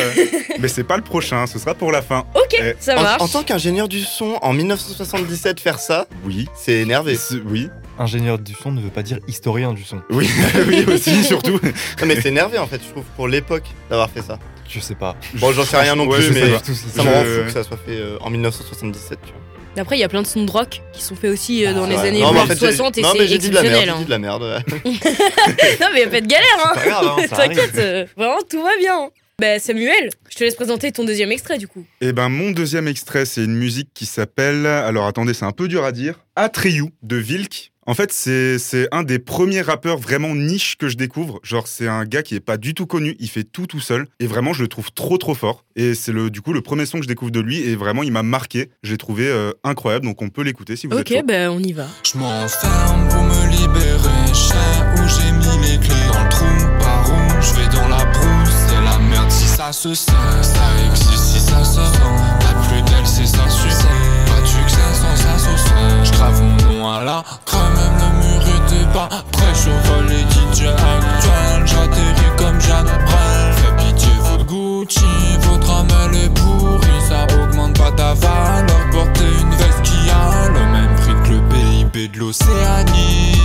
[0.59, 2.25] mais c'est pas le prochain, ce sera pour la fin.
[2.35, 3.21] Ok, Eh, ça En, marche.
[3.23, 6.49] en tant qu'ingénieur du son, en 1977, faire ça, Oui.
[6.57, 7.17] c'est énervé.
[7.17, 7.69] C'est- Oui.
[7.99, 10.01] Ingénieur du son ne veut pas dire historien du son.
[10.11, 10.29] Oui,
[10.69, 11.59] oui aussi, surtout.
[12.01, 14.39] Non, mais c'est énervé en fait, je trouve, pour l'époque d'avoir fait ça.
[14.69, 15.17] Je sais pas.
[15.35, 16.61] Bon, j'en sais rien non Ouais, plus, mais pas.
[16.63, 19.19] ça me rend fou que ça soit fait euh, en 1977.
[19.25, 19.83] Tu vois.
[19.83, 21.85] Après, il y a plein de sons de rock qui sont faits aussi euh, dans
[21.85, 22.09] Ah, les ouais.
[22.09, 23.55] années Non, mais en voire fait, j'ai- 60 et non, c'est mais j'ai dit de
[23.55, 23.95] la merde, exceptionnel.
[23.97, 24.43] j'ai dit de la merde.
[24.43, 24.63] hein.
[25.81, 26.73] non, mais y a pas de galère, hein.
[27.19, 29.09] Hein, ça T'inquiète, euh, vraiment, tout va bien.
[29.41, 31.85] Bah, Samuel, je te laisse présenter ton deuxième extrait du coup.
[32.01, 34.67] Eh ben, mon deuxième extrait, c'est une musique qui s'appelle.
[34.67, 36.19] Alors attendez, c'est un peu dur à dire.
[36.35, 37.71] Atreyu de Vilk.
[37.89, 41.41] En fait, c'est c'est un des premiers rappeurs vraiment niche que je découvre.
[41.43, 43.17] Genre, c'est un gars qui est pas du tout connu.
[43.19, 44.09] Il fait tout tout seul.
[44.21, 45.65] Et vraiment, je le trouve trop trop fort.
[45.75, 47.61] Et c'est le du coup le premier son que je découvre de lui.
[47.61, 48.69] Et vraiment, il m'a marqué.
[48.83, 50.05] Je l'ai trouvé euh, incroyable.
[50.05, 51.87] Donc, on peut l'écouter si vous êtes Ok, bah, on y va.
[52.05, 54.27] Je m'enferme pour me libérer.
[54.29, 54.55] Je sais
[54.93, 56.45] où j'ai mis les clés dans le trou.
[56.81, 58.53] Par où je vais dans la brousse.
[58.69, 60.13] C'est la merde si ça se sait.
[60.43, 62.03] Ça existe si ça se sent.
[62.43, 63.89] La plus belle c'est ça succès.
[64.27, 66.05] Pas de succès sans s'associer.
[66.05, 66.68] Je grave
[67.05, 67.63] la crème.
[67.77, 69.55] Même le mur était pas prêt.
[69.55, 69.71] Je
[70.11, 71.67] les DJ actuels.
[71.67, 73.53] J'atterris comme Brel.
[73.57, 75.07] Fais pitié votre Gucci.
[75.41, 77.01] Votre âme est pourrie.
[77.09, 78.91] Ça augmente pas ta valeur.
[78.93, 83.39] Porter une veste qui a le même prix que le PIB de l'Océanie.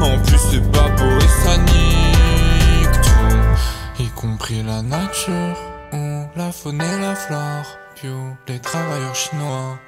[0.00, 5.56] En plus c'est pas beau et ça nique tout, y compris la nature,
[6.36, 9.78] la faune et la flore, ou les travailleurs chinois.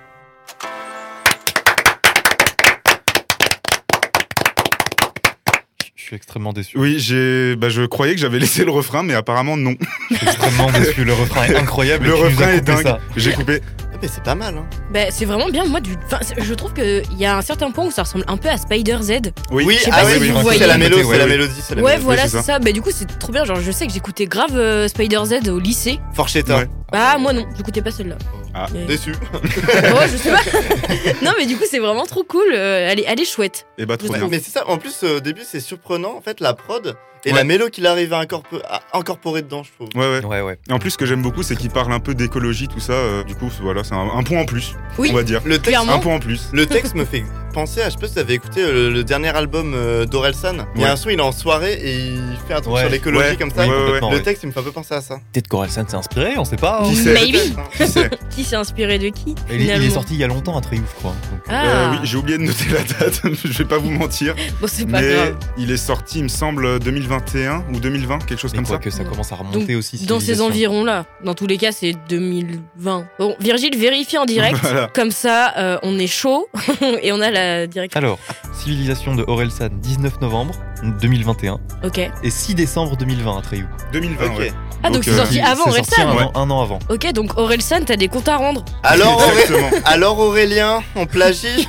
[6.09, 6.77] Suis extrêmement déçu.
[6.79, 7.57] Oui, j'ai.
[7.57, 9.75] Bah, je croyais que j'avais laissé le refrain, mais apparemment non.
[10.11, 11.05] Je suis extrêmement déçu.
[11.05, 12.07] Le refrain est incroyable.
[12.07, 12.97] Le refrain est dingue.
[13.17, 13.61] J'ai coupé.
[13.93, 14.67] Ah, mais c'est pas mal, hein.
[14.93, 15.65] Bah, c'est vraiment bien.
[15.67, 15.97] Moi, du...
[16.07, 18.57] enfin, je trouve qu'il y a un certain point où ça ressemble un peu à
[18.57, 19.13] Spider Z.
[19.51, 20.67] Oui, Oui, ah pas oui, si oui, vous c'est voyez.
[20.67, 21.31] la mélodie, Ouais, c'est la oui.
[21.31, 22.05] mélodie, c'est la Ouais, mélodie.
[22.05, 22.43] voilà, c'est c'est ça.
[22.43, 22.59] ça.
[22.61, 23.45] Bah, du coup, c'est trop bien.
[23.45, 25.99] Genre, je sais que j'écoutais grave euh, Spider Z au lycée.
[26.15, 26.59] Forchetta.
[26.59, 26.69] Ouais.
[26.93, 28.17] Ah, moi non, j'écoutais pas celle-là.
[28.55, 28.67] Ah.
[28.73, 29.13] Mais- Déçu.
[29.43, 30.39] Oh, je sais pas.
[31.23, 32.47] non, mais du coup, c'est vraiment trop cool.
[32.55, 33.67] euh, elle, est, elle est chouette.
[33.77, 34.29] Et bah, trop bien.
[34.31, 37.31] Mais c'est ça, en plus, euh, au début, c'est surprenant, en fait, la prod et
[37.33, 37.37] Ouais.
[37.39, 39.89] la mélo qu'il arrive à, incorpo- à incorporer dedans, je trouve.
[40.01, 40.25] Ouais, ouais.
[40.25, 40.59] Ouais, ouais.
[40.71, 42.93] Et en plus, ce que j'aime beaucoup, c'est qu'il parle un peu d'écologie, tout ça.
[42.93, 45.09] euh, du coup, voilà, c'est un, un point en plus, Oui.
[45.13, 45.41] on va dire.
[45.45, 45.95] Le texte, Clairement.
[45.95, 46.49] Un point en plus.
[46.53, 48.91] le texte me fait penser à, je sais pas si vous avez écouté euh, le,
[48.91, 50.67] le dernier album euh, d'Orelsan.
[50.77, 52.83] Il y a un son, il est en soirée et il fait un truc Ouais.
[52.83, 53.37] sur l'écologie Ouais.
[53.37, 53.63] comme ça.
[53.63, 53.85] Ouais, ouais, ouais.
[53.87, 54.23] Complètement, Le ouais.
[54.23, 55.17] texte, il me fait un peu penser à ça.
[55.33, 56.78] Peut-être qu'Orelsan s'est inspiré, on sait pas.
[56.81, 56.89] Hein.
[56.89, 57.37] Qui sait Maybe.
[57.57, 57.63] Hein.
[57.77, 60.57] Qui sait Qui s'est inspiré de qui Il, il est sorti il y a longtemps,
[60.57, 61.15] un Treyouf, je crois.
[61.31, 64.35] Donc, Ah, Euh, Oui, j'ai oublié de noter la date, je vais pas vous mentir.
[64.61, 65.37] bon, c'est pas Mais grave.
[65.59, 68.79] il est sorti, il me semble, 2021 ou 2020, quelque chose mais comme ça.
[68.79, 70.05] que ça commence à remonter Donc, aussi.
[70.07, 71.07] Dans ces environs-là.
[71.25, 73.07] Dans tous les cas, c'est 2020.
[73.19, 74.59] Bon, Virgile vérifie en direct.
[74.69, 74.89] Voilà.
[74.95, 76.47] Comme ça, euh, on est chaud
[77.03, 77.99] et on a la direction.
[77.99, 78.19] Alors,
[78.53, 80.55] Civilisation de Orelsan, 19 novembre
[81.01, 81.99] 2021 Ok.
[82.23, 83.67] et 6 décembre 2020 à Treyouf.
[83.93, 84.39] 2020, Ok.
[84.39, 84.53] ouais.
[84.83, 86.23] Ah, donc, Donc, c'est euh, sorti avant Orelsan un, Ouais.
[86.23, 86.79] an, un an avant.
[86.89, 88.65] Ok, donc Orelsan, t'as des comptes à rendre.
[88.83, 89.23] Alors.
[89.85, 91.67] Alors Aurélien, on plagie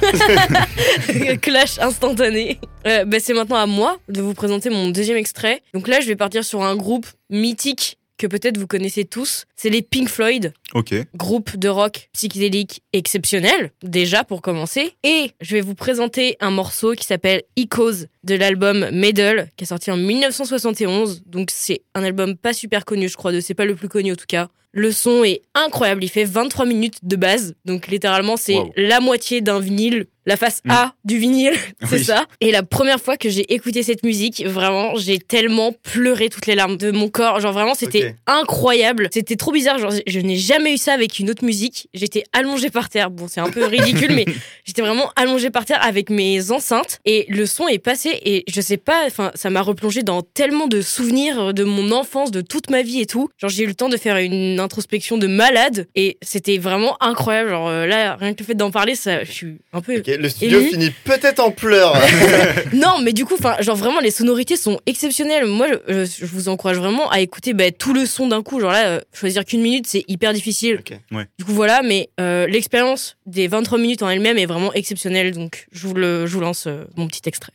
[1.42, 2.60] Clash instantané.
[2.88, 5.62] Euh, bah, c'est maintenant à moi de vous présenter mon deuxième extrait.
[5.74, 9.46] Donc là, je vais partir sur un groupe mythique que peut-être vous connaissez tous.
[9.56, 10.94] C'est les Pink Floyd, Ok.
[11.16, 14.94] groupe de rock psychédélique exceptionnel, déjà pour commencer.
[15.04, 19.68] Et je vais vous présenter un morceau qui s'appelle Echoes de l'album Medal, qui est
[19.68, 21.24] sorti en 1971.
[21.26, 24.12] Donc c'est un album pas super connu, je crois, de c'est pas le plus connu
[24.12, 24.50] en tout cas.
[24.72, 28.72] Le son est incroyable, il fait 23 minutes de base, donc littéralement c'est Wow.
[28.78, 31.54] la moitié d'un vinyle, la face A du vinyle,
[31.90, 32.04] c'est Oui.
[32.04, 32.26] ça.
[32.42, 36.56] Et la première fois que j'ai écouté cette musique, vraiment, j'ai tellement pleuré toutes les
[36.56, 37.40] larmes de mon corps.
[37.40, 39.10] Genre vraiment, c'était incroyable.
[39.12, 39.80] C'était trop bizarre.
[39.80, 41.88] Genre, je n'ai jamais eu ça avec une autre musique.
[41.94, 43.10] J'étais allongée par terre.
[43.12, 44.26] Bon, c'est un peu ridicule, mais
[44.66, 48.62] j'étais vraiment allongée par terre avec mes enceintes et le son est passé et je
[48.62, 52.70] sais pas, enfin, ça m'a replongé dans tellement de souvenirs de mon enfance, de toute
[52.70, 53.30] ma vie et tout.
[53.38, 57.50] Genre, j'ai eu le temps de faire une introspection de malade et c'était vraiment incroyable.
[57.50, 60.30] Genre, euh, là, rien que le fait d'en parler, ça, je suis un peu Le
[60.30, 61.96] studio finit peut-être en pleurs.
[62.74, 65.46] non, mais du coup, enfin, genre vraiment, les sonorités sont exceptionnelles.
[65.46, 68.60] Moi, je, je vous encourage vraiment à écouter bah, tout le son d'un coup.
[68.60, 70.82] Genre là, euh, choisir qu'une minute, c'est hyper difficile.
[71.12, 71.26] Ouais.
[71.38, 75.32] Du coup, voilà, mais euh, l'expérience des 23 minutes en elle-même est vraiment exceptionnelle.
[75.32, 77.54] Donc, je vous, le, je vous lance euh, mon petit extrait.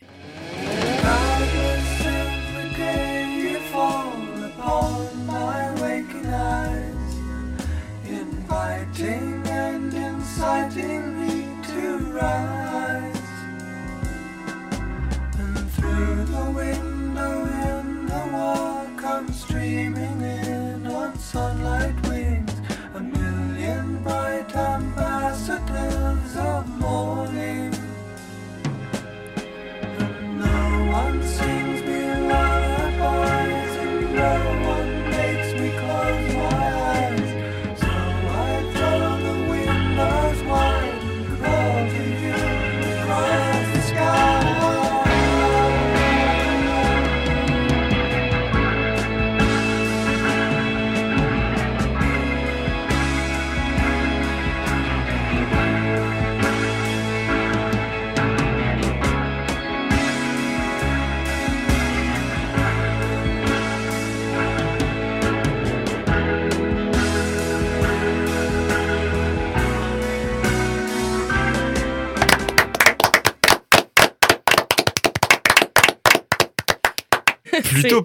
[12.15, 12.54] To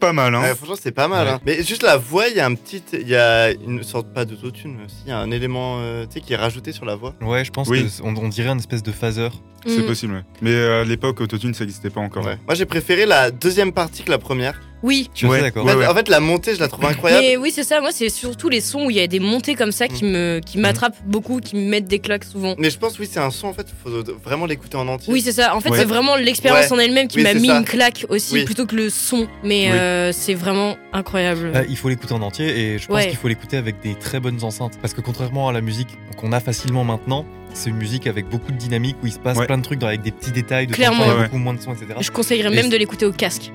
[0.01, 0.35] pas mal.
[0.35, 0.41] Hein.
[0.43, 1.27] Ouais, franchement, c'est pas mal.
[1.27, 1.33] Ouais.
[1.35, 1.41] hein.
[1.47, 2.83] Mais juste la voix, il y a un petit.
[2.93, 4.97] Il y a une sorte pas d'autotune aussi.
[5.07, 7.15] Il y a un élément euh, tu sais, qui est rajouté sur la voix.
[7.21, 7.87] Ouais, je pense Oui.
[8.03, 9.29] qu'on on dirait un espèce de phaser.
[9.67, 9.87] C'est Mm.
[9.87, 10.15] possible.
[10.15, 10.23] ouais.
[10.41, 12.25] Mais euh, à l'époque, Autotune, ça n'existait pas encore.
[12.25, 12.39] Ouais.
[12.47, 14.59] Moi, j'ai préféré la deuxième partie que la première.
[14.83, 15.11] Oui.
[15.13, 15.41] Je suis Ouais.
[15.41, 15.65] d'accord.
[15.65, 15.87] En fait- ouais.
[15.87, 17.23] En fait, la montée, je la trouve incroyable.
[17.29, 17.81] Mais oui, c'est ça.
[17.81, 20.41] Moi, c'est surtout les sons où il y a des montées comme ça qui me,
[20.45, 22.55] qui m'attrapent beaucoup, qui me mettent des claques souvent.
[22.59, 25.13] Mais je pense, oui, c'est un son, en fait, il faut vraiment l'écouter en entier.
[25.13, 25.55] Oui, c'est ça.
[25.55, 25.79] En fait, Ouais.
[25.79, 26.73] c'est vraiment l'expérience Ouais.
[26.73, 27.59] en elle-même qui Oui, m'a mis ça.
[27.59, 28.45] une claque aussi, Oui.
[28.45, 29.27] plutôt que le son.
[29.45, 29.73] Mais Oui.
[29.73, 31.53] euh, c'est vraiment incroyable.
[31.55, 33.09] Euh, il faut l'écouter en entier et je pense Ouais.
[33.09, 34.79] qu'il faut l'écouter avec des très bonnes enceintes.
[34.81, 38.53] Parce que contrairement à la musique qu'on a facilement maintenant, c'est une musique avec beaucoup
[38.53, 39.47] de dynamique où il se passe Ouais.
[39.47, 41.05] plein de trucs dans- avec des petits détails, de Clairement.
[41.05, 41.25] temps, Ouais.
[41.25, 41.87] beaucoup moins de sons, etc.
[42.01, 43.51] Je conseillerais Et même de l'écouter au casque,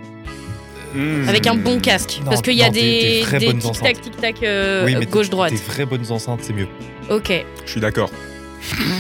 [0.96, 1.30] Mm.
[1.30, 3.46] avec un bon casque, Non, parce qu'il y a non, des- des des, vraies des
[3.48, 5.52] bonnes tic tac tic tac Oui, mais gauche droite.
[5.52, 6.68] Des vraies bonnes enceintes, c'est mieux.
[7.10, 7.32] Ok.
[7.66, 8.10] Je suis d'accord.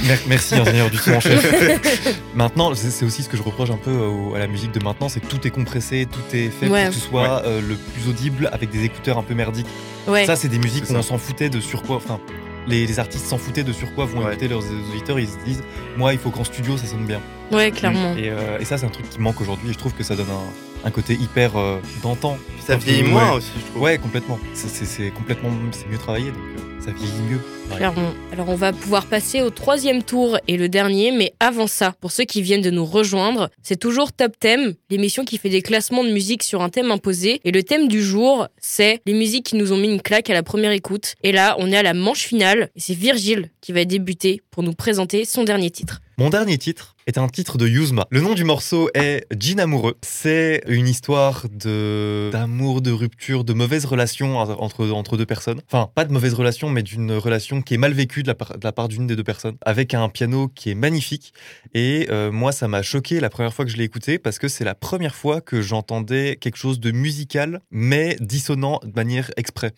[0.05, 1.43] Mer- Merci, ingénieur du son en chef.
[2.36, 5.10] maintenant, c'est aussi ce que je reproche un peu au- à la musique de maintenant,
[5.10, 6.81] c'est que tout est compressé, tout est fait Ouais.
[6.86, 9.65] pour que ce soit euh, le plus audible avec des écouteurs un peu merdiques.
[10.08, 10.25] Ouais.
[10.27, 11.95] Ça, c'est des musiques où on s'en foutait de sur quoi.
[11.95, 12.19] Enfin,
[12.67, 14.31] les, les artistes s'en foutaient de sur quoi vont Ouais.
[14.34, 15.19] écouter leurs auditeurs.
[15.19, 15.63] Ils se disent,
[15.97, 17.21] moi, il faut qu'en studio, ça sonne bien.
[17.51, 18.15] Ouais, clairement.
[18.15, 19.69] Et, euh, et ça, c'est un truc qui manque aujourd'hui.
[19.69, 22.37] Et je trouve que ça donne un, un côté hyper euh, d'antan.
[22.59, 23.37] Ça vieillit moins ouais.
[23.37, 23.81] aussi, je trouve.
[23.81, 24.39] Ouais, complètement.
[24.53, 25.49] C'est- complètement,
[25.89, 27.39] mieux travaillé, donc euh, ça vieillit mieux.
[27.69, 27.77] Ouais.
[27.77, 28.13] Clairement.
[28.31, 32.11] Alors on va pouvoir passer au troisième tour et le dernier, mais avant ça, pour
[32.11, 36.03] ceux qui viennent de nous rejoindre, c'est toujours Top Thème, l'émission qui fait des classements
[36.03, 37.41] de musique sur un thème imposé.
[37.43, 40.33] Et le thème du jour, c'est les musiques qui nous ont mis une claque à
[40.33, 41.15] la première écoute.
[41.23, 44.63] Et là, on est à la manche finale, et c'est Virgile qui va débuter pour
[44.63, 46.01] nous présenter son dernier titre.
[46.17, 48.07] Mon dernier titre est un titre de Yuzma.
[48.09, 49.95] Le nom du morceau est Jean amoureux.
[50.01, 55.61] C'est une histoire de d'amour, de rupture, de mauvaise relation entre, entre deux personnes.
[55.69, 58.57] Enfin, pas de mauvaise relation, mais d'une relation qui est mal vécue de la part,
[58.57, 59.57] de la part d'une des deux personnes.
[59.65, 61.33] Avec un piano qui est magnifique.
[61.73, 64.47] Et euh, moi, ça m'a choqué la première fois que je l'ai écouté parce que
[64.47, 69.71] c'est la première fois que j'entendais quelque chose de musical, mais dissonant de manière exprès.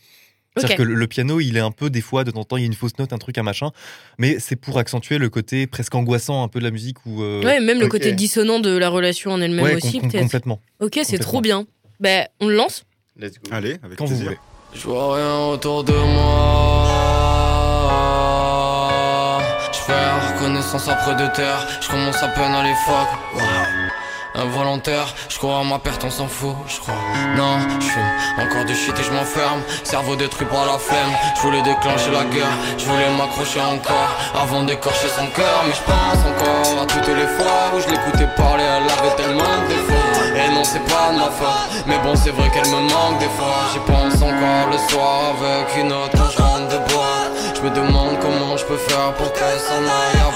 [0.56, 2.62] C'est-à-dire que le, piano, il est un peu, des fois, de temps en temps, il
[2.62, 3.70] y a une fausse note, un truc, un machin,
[4.18, 7.06] mais c'est pour accentuer le côté presque angoissant un peu de la musique.
[7.06, 10.12] Où, euh, Ouais, même le côté dissonant de la relation en elle-même ouais, aussi, com-
[10.12, 10.60] complètement.
[10.80, 11.28] Ok, c'est Complètement.
[11.28, 11.68] trop bien.
[12.00, 12.86] Ben, on le lance?
[13.20, 13.50] Let's go.
[13.52, 14.38] Allez, avec Quand vous voulez.
[14.74, 16.88] Je vois rien autour de moi.
[19.72, 19.94] Je fais
[20.34, 21.66] reconnaissance après de terre.
[21.82, 23.08] Je commence à peine à les fuck.
[23.34, 23.42] Wow.
[24.36, 26.94] Involontaire, je crois à ma perte, on s'en fout, je crois.
[27.36, 29.64] Non, je fume encore du shit et je m'enferme.
[29.84, 31.12] Cerveau détruit par la flemme.
[31.38, 32.46] Je voulais déclencher la guerre,
[32.78, 35.64] je voulais m'accrocher encore avant d'écorcher son cœur.
[35.66, 39.62] Mais je pense encore à toutes les fois où je l'écoutais parler, elle avait tellement
[39.64, 39.97] de défauts.
[40.38, 43.66] Et non, c'est pas ma faute, mais bon, c'est vrai qu'elle me manque des fois.
[43.74, 46.38] J'y pense encore le soir avec une autre quand je
[46.74, 47.32] de boîte.
[47.56, 50.27] Je me demande comment je peux faire pour qu'elle s'en aille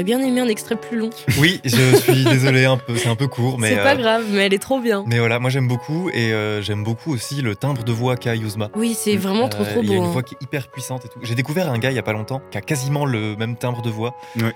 [0.00, 1.10] J'aurais bien aimé un extrait plus long.
[1.38, 3.68] Oui, je suis désolé, un peu, c'est un peu court, mais.
[3.68, 5.04] C'est pas euh, grave, mais elle est trop bien.
[5.06, 8.34] Mais voilà, moi j'aime beaucoup et euh, j'aime beaucoup aussi le timbre de voix qu'a
[8.34, 8.70] Yuzma.
[8.76, 10.02] Oui, c'est vraiment trop Euh, trop Il y a beau.
[10.04, 10.12] une hein.
[10.12, 11.18] voix qui est hyper puissante et tout.
[11.22, 13.82] J'ai découvert un gars il y a pas longtemps qui a quasiment le même timbre
[13.82, 14.14] de voix.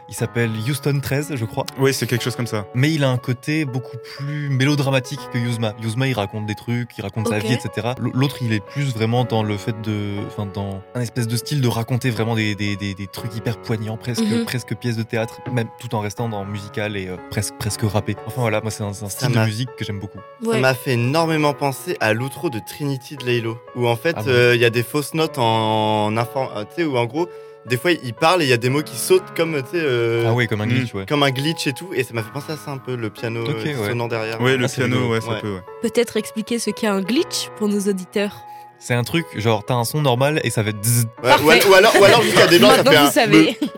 [0.08, 1.66] Il s'appelle Houston 13, je crois.
[1.78, 2.66] Oui, c'est quelque chose comme ça.
[2.74, 5.74] Mais il a un côté beaucoup plus mélodramatique que Yuzma.
[5.82, 7.88] Yuzma, il raconte des trucs, il raconte sa vie, etc.
[7.98, 10.14] L'autre, il est plus vraiment dans le fait de.
[10.26, 13.58] Enfin, dans un espèce de style de raconter vraiment des, des, des, des trucs hyper
[13.60, 14.44] poignants, presque, Mhm.
[14.46, 18.16] presque pièces de théâtre, même tout en restant dans musical et euh, presque, presque rappé.
[18.26, 20.18] Enfin voilà, moi, c'est un, un style de musique que j'aime beaucoup.
[20.42, 20.60] Ça Ouais.
[20.60, 24.52] m'a fait énormément penser à l'outro de Trinity de Laylo, où en fait Ah euh,
[24.54, 26.48] il bon y a des fausses notes en inform...
[26.56, 27.28] euh, tu sais, où en gros,
[27.66, 29.76] des fois il parle et il y a des mots qui sautent comme, tu sais,
[29.76, 31.06] euh, Ah ouais, comme un glitch, ouais.
[31.06, 33.10] comme un glitch et tout, et ça m'a fait penser à ça un peu, le
[33.10, 33.74] piano euh, ouais.
[33.88, 34.40] sonnant derrière.
[34.40, 35.40] Oui, le Ah, c'est piano, ouais, ça Ouais.
[35.40, 35.60] peut, ouais.
[35.82, 38.36] Peut-être expliquer ce qu'est un glitch pour nos auditeurs.
[38.78, 41.06] C'est un truc, genre, t'as un son normal et ça va être zzz.
[41.22, 43.10] Ouais, ou, al- ou alors, ou alors jusqu'à des gens, ça fait vous un...
[43.10, 43.58] savez.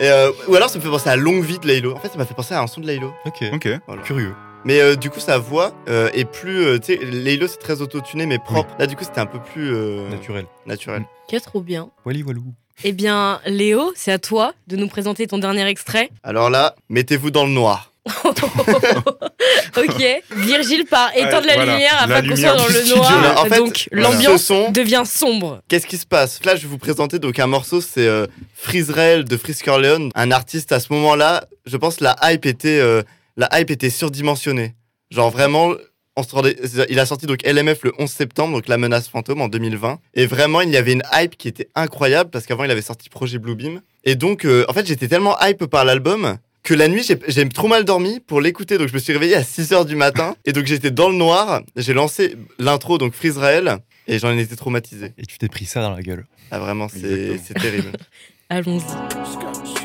[0.00, 1.94] Et, euh, ou alors ça me fait penser à Longue Vie de Laylo.
[1.94, 3.12] En fait, ça m'a fait penser à un son de Laylo.
[3.26, 3.68] Ok, Ok.
[3.86, 4.02] Voilà.
[4.02, 4.34] curieux.
[4.64, 6.64] Mais euh, du coup, sa voix euh, est plus.
[6.64, 8.74] euh, tu sais, Laylo c'est très autotuné mais propre.
[8.78, 10.46] Là, du coup, c'était un peu plus euh, Naturel.
[10.66, 11.04] naturel.
[11.32, 11.90] Ok, trop bien.
[12.06, 12.44] Wally Walou.
[12.82, 16.10] Eh bien, Léo, c'est à toi de nous présenter ton dernier extrait.
[16.24, 17.92] Alors là, mettez-vous dans le noir.
[19.76, 20.22] ok.
[20.36, 21.72] Virgile part éteindre la voilà.
[21.72, 23.40] lumière La afin qu'on soit dans le noir.
[23.44, 25.62] En fait, Donc, l'ambiance devient sombre.
[25.68, 26.44] Qu'est-ce qui se passe?
[26.44, 30.72] Là, je vais vous présenter donc un morceau, c'est euh, de Frisk Corleone, un artiste
[30.72, 31.44] à ce moment-là.
[31.66, 33.02] Je pense la hype était, euh,
[33.36, 34.74] la hype était surdimensionnée.
[35.10, 35.72] Genre vraiment,
[36.16, 36.56] on se rendait-
[36.88, 39.98] il a sorti donc LMF le 11 septembre, donc La Menace Fantôme en 2020.
[40.14, 43.08] Et vraiment, il y avait une hype qui était incroyable parce qu'avant, il avait sorti
[43.08, 43.80] Projet Bluebeam.
[44.04, 47.68] Et donc, euh, en fait, j'étais tellement hype par l'album que la nuit, j'ai- trop
[47.68, 48.78] mal dormi pour l'écouter.
[48.78, 50.34] Donc, je me suis réveillé à 6 heures du matin.
[50.44, 51.62] Et donc, j'étais dans le noir.
[51.76, 53.76] J'ai lancé l'intro, donc Freezrael.
[54.08, 55.12] Et j'en étais traumatisé.
[55.18, 56.26] Et tu t'es pris ça dans la gueule.
[56.50, 57.92] Ah, vraiment, c'est terrible.
[58.48, 59.83] Allons-y.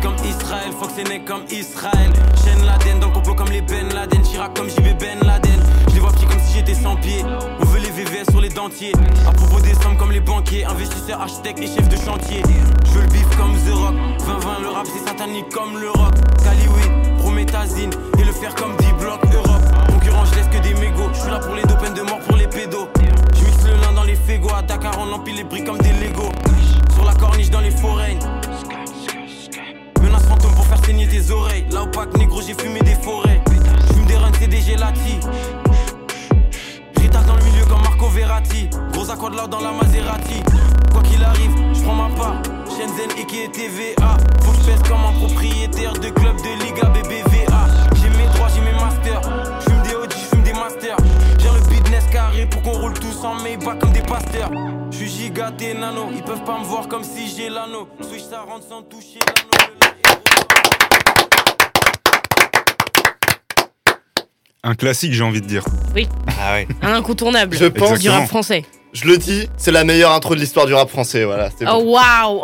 [0.00, 2.12] Comme Israël, Fox est né comme Israël.
[2.44, 5.60] Chaîne Laden dans le complot comme les Ben Laden, Chirac comme JB Ben Laden.
[5.88, 7.24] Je les vois petits comme si j'étais sans pied.
[7.60, 8.92] On veut les VVS sur les dentiers.
[9.26, 12.42] À propos des sommes comme les banquiers, investisseurs, architectes et chefs de chantier.
[12.86, 13.94] Je veux le bif comme The Rock.
[14.20, 16.14] 20-20, le rap c'est satanique comme le rock.
[16.42, 19.62] Caliwi, Prométhazine et le fer comme 10 blocs Europe.
[19.88, 21.10] Concurrent, je laisse que des mégots.
[21.12, 22.88] Je suis là pour les peine de mort pour les pédos.
[23.34, 24.54] Je mixe le lin dans les fégos.
[24.54, 26.30] À Dakar, on empile les briques comme des Legos.
[26.94, 28.16] Sur la corniche dans les forêts.
[30.38, 31.64] Pour faire saigner tes oreilles.
[31.70, 33.40] Là au pack négro, j'ai fumé des forêts.
[33.90, 35.20] J'fume des runs, c'est des gelati.
[36.96, 38.68] Ritard dans le milieu comme Marco Verratti.
[38.92, 40.42] Gros aqua de l'or dans la Maserati.
[40.92, 42.42] Quoi qu'il arrive, j'prends ma part.
[42.68, 44.16] Shenzhen et qui est TVA.
[44.42, 47.66] Faut que comme un propriétaire de club de Liga BBVA.
[47.96, 49.20] J'ai mes droits, j'ai mes masters.
[49.60, 50.96] J'fume des OG, j'fume des masters.
[51.38, 54.50] J'ai le business carré pour qu'on roule tous en Maybach comme des pasteurs.
[54.90, 57.88] J'suis gigaté nano, ils peuvent pas me voir comme si j'ai l'anneau.
[58.00, 59.81] Switch ça rentre sans toucher l'anneau.
[64.64, 65.64] Un classique, j'ai envie de dire.
[66.40, 66.68] Ah ouais.
[66.82, 68.64] Un incontournable Je pense- du rap français.
[68.92, 71.24] Je le dis, c'est la meilleure intro de l'histoire du rap français.
[71.24, 71.72] Voilà, c'est bon.
[71.82, 72.42] Oh waouh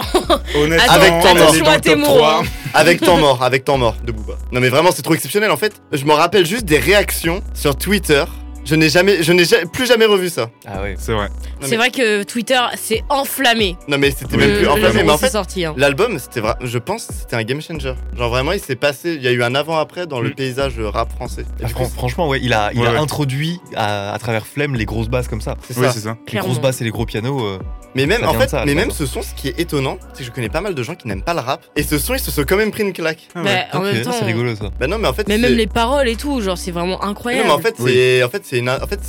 [0.56, 1.40] Honnêtement, Avec elle ton est nom.
[1.40, 2.40] dans Attention à le tes top mots, 3.
[2.42, 2.46] hein.
[2.74, 4.32] Avec temps mort, avec temps mort de Booba.
[4.50, 5.74] Non mais vraiment c'est trop exceptionnel en fait.
[5.92, 8.24] Je me rappelle juste des réactions sur Twitter.
[8.64, 10.50] Je n'ai jamais, je n'ai ja- plus jamais revu ça.
[10.66, 10.94] Ah ouais.
[10.98, 11.28] C'est vrai.
[11.60, 13.76] C'est mais- vrai que Twitter s'est enflammé.
[13.88, 14.92] Non mais c'était le, même plus le enflammé.
[14.98, 15.64] jour Mais en c'est fait, sorti.
[15.64, 15.74] hein.
[15.76, 16.54] l'album, c'était vrai.
[16.62, 17.94] Je pense, que c'était un game changer.
[18.16, 19.14] Genre vraiment, il s'est passé.
[19.14, 20.34] Il y a eu un avant-après dans le Mm.
[20.34, 21.42] paysage rap français.
[21.60, 22.98] Et Ah, du coup, fran- franchement, ouais, il a, il Ouais, a ouais.
[22.98, 25.56] introduit à, à travers Flemme les grosses basses comme ça.
[25.66, 25.92] c'est Oui, ça.
[25.92, 26.16] c'est ça.
[26.26, 26.48] Les Clairement.
[26.50, 27.40] grosses basses et les gros pianos.
[27.44, 27.58] euh,
[27.94, 29.98] Mais même, Ça en vient fait, ça, mais même ce son, ce qui est étonnant,
[30.12, 31.64] c'est que je connais pas mal de gens qui n'aiment pas le rap.
[31.74, 33.26] Et ce son, ils se sont quand même pris une claque.
[33.34, 34.68] Ah Bah, en ok, même temps, c'est rigolo ça.
[34.78, 36.98] Bah non, mais en fait, mais c'est- même les paroles et tout, genre c'est vraiment
[37.02, 37.46] Non, incroyable.
[37.48, 37.92] mais en fait, Oui.
[37.94, 39.00] c'est, en fait, c'est en fait,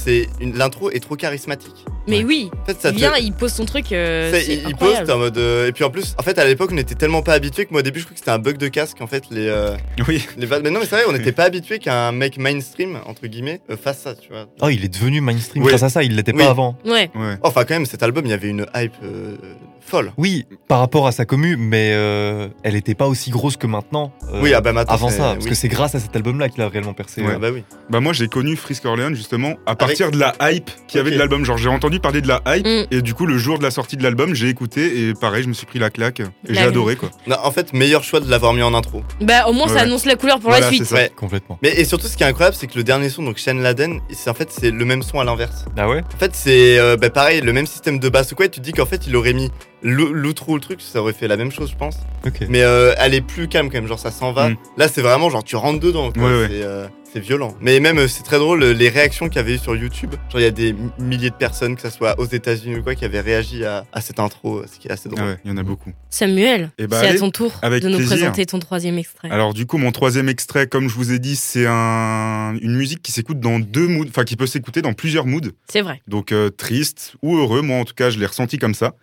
[0.42, 1.86] l'intro est trop charismatique.
[2.10, 3.91] Mais oui, En fait, ça il te- il pose son truc.
[3.91, 5.38] euh, C'est- il, poste en mode.
[5.38, 7.72] euh, et puis en plus, en fait, à l'époque, on était tellement pas habitués que
[7.72, 9.02] moi, au début, je crois que c'était un bug de casque.
[9.02, 9.48] En fait, les.
[9.48, 9.76] euh,
[10.08, 10.26] Oui.
[10.38, 13.62] les mais non, mais c'est vrai, on n'était pas habitués qu'un mec mainstream, entre guillemets,
[13.69, 14.48] euh, fasse ça, tu vois.
[14.62, 15.69] Oh, il est devenu mainstream Oui.
[15.69, 16.43] grâce à ça, il l'était Oui.
[16.43, 16.78] pas avant.
[16.86, 17.10] Ouais.
[17.15, 17.36] Ouais.
[17.43, 19.36] Enfin, quand même, cet album, il y avait une hype euh,
[19.82, 20.12] folle.
[20.17, 24.12] Oui, par rapport à sa commu, mais euh, elle était pas aussi grosse que maintenant.
[24.31, 24.94] euh, oui, ah bah maintenant.
[24.94, 25.50] avant ça, parce oui.
[25.50, 27.23] que c'est grâce à cet album-là qu'il a réellement percé.
[27.25, 27.40] Ah euh.
[27.40, 27.63] bah oui.
[27.90, 31.10] Bah moi j'ai connu Frisk Orleans justement à partir de la hype qu'il y avait
[31.12, 31.44] de l'album.
[31.44, 32.85] Genre j'ai entendu parler de la hype Mm.
[32.91, 35.47] et du coup le jour de la sortie de l'album j'ai écouté et pareil je
[35.50, 37.10] me suis pris la claque et j'ai adoré quoi.
[37.27, 39.04] Non, en fait, meilleur choix de l'avoir mis en intro.
[39.21, 40.85] Bah au moins ça annonce la couleur pour Voilà, la suite.
[40.85, 40.95] ça.
[40.95, 41.12] Ouais.
[41.15, 41.58] Complètement.
[41.62, 44.00] Mais et surtout, ce qui est incroyable, c'est que le dernier son, donc Shane Laden,
[44.12, 45.65] c'est en fait c'est le même son à l'inverse.
[45.77, 46.02] Ah ouais?
[46.13, 48.45] En fait, c'est euh, bah, pareil, le même système de basse ou quoi.
[48.45, 49.50] Et tu te dis qu'en fait, il aurait mis
[49.81, 51.95] l'ou- l'outro ou le truc, ça aurait fait la même chose, je pense.
[52.25, 52.41] Ok.
[52.50, 54.50] Mais euh, elle est plus calme quand même, genre ça s'en va.
[54.50, 54.58] Mm.
[54.77, 56.12] Là, c'est vraiment genre tu rentres dedans.
[56.12, 56.23] quoi.
[56.23, 56.65] Ouais, ouais.
[57.12, 57.56] C'est violent.
[57.60, 60.12] Mais même, euh, c'est très drôle les réactions qu'il y avait eu sur YouTube.
[60.32, 62.94] Genre, il y a des milliers de personnes, que ce soit aux États-Unis ou quoi,
[62.94, 65.20] qui avaient réagi à, à cette intro, euh, ce qui est assez drôle.
[65.24, 65.92] Ah ouais, il y en a beaucoup.
[66.12, 68.16] Samuel, Eh bah, c'est à ton tour avec de nous plaisir.
[68.16, 69.30] présenter ton troisième extrait.
[69.32, 72.56] Alors du coup mon troisième extrait comme je vous ai dit c'est un...
[72.62, 75.52] une musique qui s'écoute dans deux moods, enfin qui peut s'écouter dans plusieurs moods.
[75.72, 76.02] C'est vrai.
[76.08, 78.94] Donc euh, triste ou heureux, moi en tout cas je l'ai ressenti comme ça.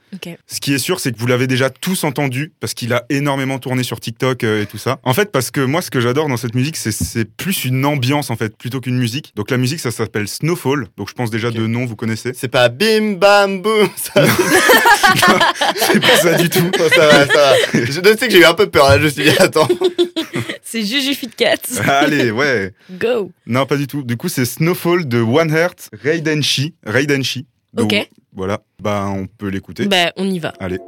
[0.47, 3.59] Ce qui est sûr, c'est que vous l'avez déjà tous entendu parce qu'il a énormément
[3.59, 4.99] tourné sur TikTok euh, et tout ça.
[5.03, 7.85] En fait, parce que moi, ce que j'adore dans cette musique, c'est- c'est plus une
[7.85, 9.33] ambiance en fait, plutôt qu'une musique.
[9.35, 10.89] Donc la musique, ça s'appelle Snowfall.
[10.97, 12.33] Donc je pense déjà de nom, vous connaissez.
[12.35, 13.89] C'est pas bim bam boum.
[13.97, 14.25] Ça,
[15.77, 16.71] C'est pas ça du tout.
[16.95, 17.55] ça va, ça va.
[17.85, 19.69] Je sais que j'ai eu un peu peur là, je me suis dit, attends.
[20.63, 21.57] C'est Juju Fit Cat.
[21.87, 22.73] Allez, ouais.
[22.91, 23.31] Go.
[23.47, 24.03] Non, pas du tout.
[24.03, 26.75] Du coup, c'est Snowfall de One Heart, Raidenshi.
[26.85, 27.47] Raidenshi.
[27.73, 28.09] Donc, Ok.
[28.35, 28.61] Voilà.
[28.83, 29.87] Bah, on peut l'écouter.
[29.87, 30.53] Bah on y va.
[30.61, 30.79] Allez.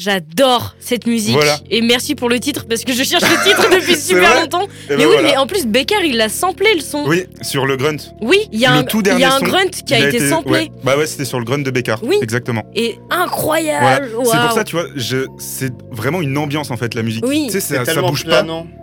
[0.00, 1.34] J'adore cette musique.
[1.34, 1.58] Voilà.
[1.70, 4.62] Et merci pour le titre parce que je cherche le titre depuis super longtemps.
[4.62, 5.22] Et mais ben oui, voilà.
[5.22, 7.04] mais en plus Becker il l'a samplé le son.
[7.06, 7.98] Oui, sur le grunt.
[8.22, 9.92] Oui, il y a Le un, tout il dernier y a un son, grunt qui
[9.92, 10.52] a, été samplé.
[10.52, 10.72] ouais.
[10.84, 11.96] Bah ouais, c'était sur le grunt de Becker.
[12.02, 12.16] Oui.
[12.22, 12.64] Exactement.
[12.74, 13.24] Et Voilà.
[13.24, 14.08] incroyable.
[14.24, 15.26] C'est pour ça, tu vois, je...
[15.38, 17.26] c'est vraiment une ambiance en fait, la musique.
[17.26, 17.44] Oui.
[17.46, 18.42] Tu sais, C'est ça, ça bouge pas.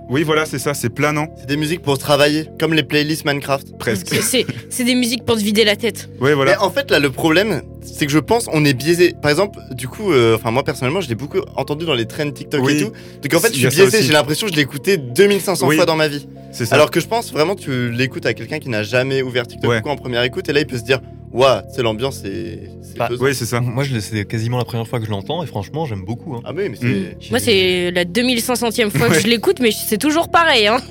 [0.09, 3.77] Oui, voilà, c'est ça, c'est planant, C'est des musiques pour travailler, comme les playlists Minecraft.
[3.77, 4.07] presque.
[4.69, 6.09] C'est- des musiques pour te vider la tête.
[6.21, 6.51] ouais, voilà.
[6.51, 9.13] Mais en fait, là, le problème, c'est que je pense on est biaisé.
[9.21, 12.31] Par exemple, du coup, euh, enfin moi personnellement, je l'ai beaucoup entendu dans les trends
[12.31, 12.77] TikTok Oui.
[12.77, 12.91] et tout.
[13.21, 14.01] Donc en fait, je suis biaisé.
[14.01, 15.75] J'ai l'impression que je l'ai écouté 2500 Oui.
[15.75, 16.27] fois dans ma vie.
[16.53, 16.75] C'est ça.
[16.75, 19.81] Alors que je pense vraiment, tu l'écoutes à quelqu'un qui n'a jamais ouvert TikTok Ouais.
[19.83, 21.01] en première écoute, et là, il peut se dire,
[21.31, 22.59] waouh, c'est l'ambiance, c'est.
[22.97, 23.09] Bah.
[23.19, 23.59] Oui, c'est ça.
[23.61, 26.35] Moi, c'est quasiment la première fois que je l'entends et franchement, j'aime beaucoup.
[26.35, 26.41] hein.
[26.45, 26.85] Ah mais c'est.
[26.87, 27.05] Mm.
[27.29, 30.67] Moi, c'est la 2500e fois que je l'écoute, mais c'est toujours pareil.
[30.67, 30.77] Hein.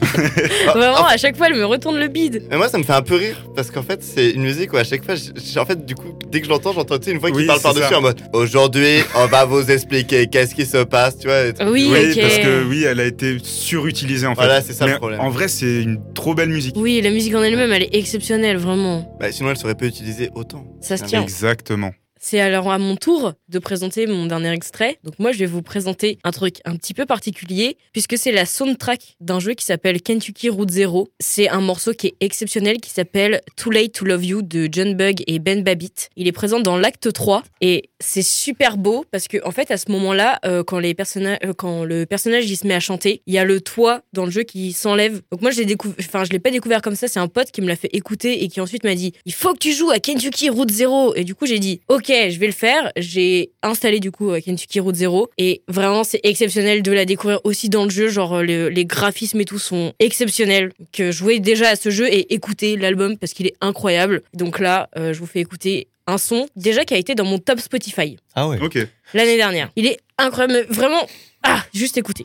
[0.68, 2.42] Ah, Vraiment, ah, à chaque fois, elle me retourne le bide.
[2.50, 4.76] Mais moi, ça me fait un peu rire parce qu'en fait, c'est une musique où
[4.76, 7.36] à chaque fois, en fait, du coup, dès que je l'entends, j'entends une voix qui
[7.36, 11.28] Oui, parle par-dessus en mode Aujourd'hui, on va vous expliquer qu'est-ce qui se passe, tu
[11.28, 11.42] vois.
[11.70, 11.88] Oui,
[12.20, 14.42] parce que oui, elle a été surutilisée en fait.
[14.44, 15.20] Voilà, c'est ça le Mais problème.
[15.20, 16.74] En vrai, c'est une trop belle musique.
[16.76, 19.16] Oui, la musique en elle-même, elle est exceptionnelle, vraiment.
[19.20, 20.66] Bah, sinon, elle serait pas utilisée autant.
[20.80, 21.22] Ça se Ah, tient.
[21.22, 21.92] Exactement.
[22.20, 24.98] C'est alors à mon tour de présenter mon dernier extrait.
[25.04, 28.46] Donc moi, je vais vous présenter un truc un petit peu particulier, puisque c'est la
[28.46, 31.08] soundtrack d'un jeu qui s'appelle Kentucky Route Zero.
[31.20, 34.94] C'est un morceau qui est exceptionnel, qui s'appelle Too Late to Love You de John
[34.94, 36.08] Bug et Ben Babbitt.
[36.16, 39.76] Il est présent dans l'acte 3, et c'est super beau, parce que en fait, à
[39.76, 43.38] ce moment-là, euh, quand, euh, quand le personnage il se met à chanter, il y
[43.38, 45.20] a le toit dans le jeu qui s'enlève.
[45.30, 47.50] Donc moi, je l'ai décou- enfin, je l'ai pas découvert comme ça, c'est un pote
[47.50, 49.90] qui me l'a fait écouter et qui ensuite m'a dit, il faut que tu joues
[49.90, 51.14] à Kentucky Route Zero.
[51.14, 52.90] Et du coup, j'ai dit, ok, je vais le faire.
[52.96, 57.40] J'ai installé du coup euh, Kentucky Route Zero et vraiment, c'est exceptionnel de la découvrir
[57.44, 58.08] aussi dans le jeu.
[58.08, 60.72] Genre, le- les graphismes et tout sont exceptionnels.
[60.92, 64.22] Que jouer déjà à ce jeu et écouter l'album parce qu'il est incroyable.
[64.34, 67.38] Donc là, euh, je vous fais écouter un son déjà qui a été dans mon
[67.38, 68.58] top Spotify Ah ouais.
[68.60, 68.78] Ok.
[69.12, 69.70] l'année dernière.
[69.76, 71.06] Il est incroyable, mais vraiment.
[71.42, 72.24] Ah, juste écoutez.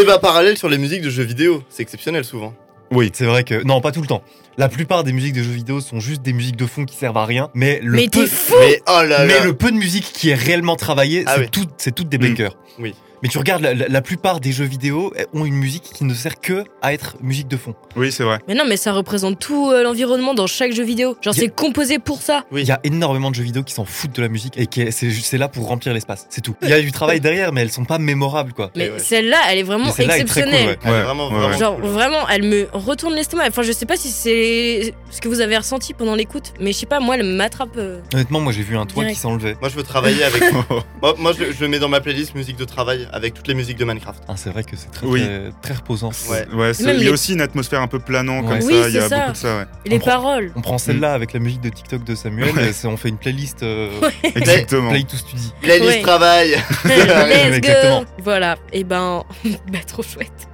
[0.00, 1.62] Débat parallèle sur les musiques de jeux vidéo.
[1.68, 2.54] C'est exceptionnel souvent.
[2.90, 3.62] Oui, c'est vrai que.
[3.64, 4.22] Non, pas tout le temps.
[4.56, 7.18] La plupart des musiques de jeux vidéo sont juste des musiques de fond qui servent
[7.18, 7.50] à rien.
[7.52, 9.44] Mais le Mais peu, t'es fou Mais oh là mais là.
[9.44, 11.48] le peu de musique qui est réellement travaillée, Ah c'est oui.
[11.50, 12.28] tout- c'est toutes des Mm.
[12.30, 12.48] bangers.
[12.78, 12.94] Oui.
[13.22, 16.40] Mais tu regardes, la, plupart des jeux vidéo eh, ont une musique qui ne sert
[16.40, 17.74] que à être musique de fond.
[17.96, 18.38] Oui, c'est vrai.
[18.48, 21.16] Mais non, mais ça représente tout euh, l'environnement dans chaque jeu vidéo.
[21.20, 22.44] Genre, a- c'est composé pour ça.
[22.50, 22.62] Oui.
[22.62, 24.80] Il y a énormément de jeux vidéo qui s'en foutent de la musique et qui
[24.82, 26.26] est- c'est là pour remplir l'espace.
[26.30, 26.54] C'est tout.
[26.62, 28.70] Il y a du travail derrière, mais elles sont pas mémorables, quoi.
[28.76, 28.98] Mais ouais.
[28.98, 30.68] celle-là, elle est vraiment cool, exceptionnelle.
[30.68, 30.78] ouais.
[30.84, 31.84] Elle est vraiment, vraiment Genre cool.
[31.90, 33.44] vraiment, elle me retourne l'estomac.
[33.48, 36.78] Enfin, je sais pas si c'est ce que vous avez ressenti pendant l'écoute, mais je
[36.78, 37.76] sais pas, moi, elle m'attrape.
[37.76, 38.00] euh.
[38.14, 39.16] Honnêtement, moi j'ai vu un toit Direct.
[39.16, 39.56] qui s'enlevait.
[39.60, 40.42] Moi, je veux travailler avec.
[41.02, 43.54] moi, moi, je, je le mets dans ma playlist musique de travail avec toutes les
[43.54, 44.22] musiques de Minecraft.
[44.28, 45.22] Ah, c'est vrai que c'est très, Oui.
[45.22, 46.10] très, très reposant.
[46.30, 46.46] Ouais.
[46.54, 48.88] Ouais, il y les- a aussi une atmosphère un peu planant comme ça.
[48.88, 49.18] Il y a ça.
[49.20, 49.64] beaucoup de ça, ouais.
[49.84, 50.52] Et les On prend- paroles.
[50.56, 52.68] On prend celle-là avec la musique de TikTok de Samuel, Ouais.
[52.68, 53.90] et c'est- on fait une playlist euh,
[54.22, 54.90] Exactement.
[54.90, 55.52] Play to Study.
[55.60, 56.02] Playlist Ouais.
[56.02, 56.50] travail.
[56.84, 57.60] Let's
[58.00, 59.24] go Voilà, et ben,
[59.72, 60.48] bah, trop chouette.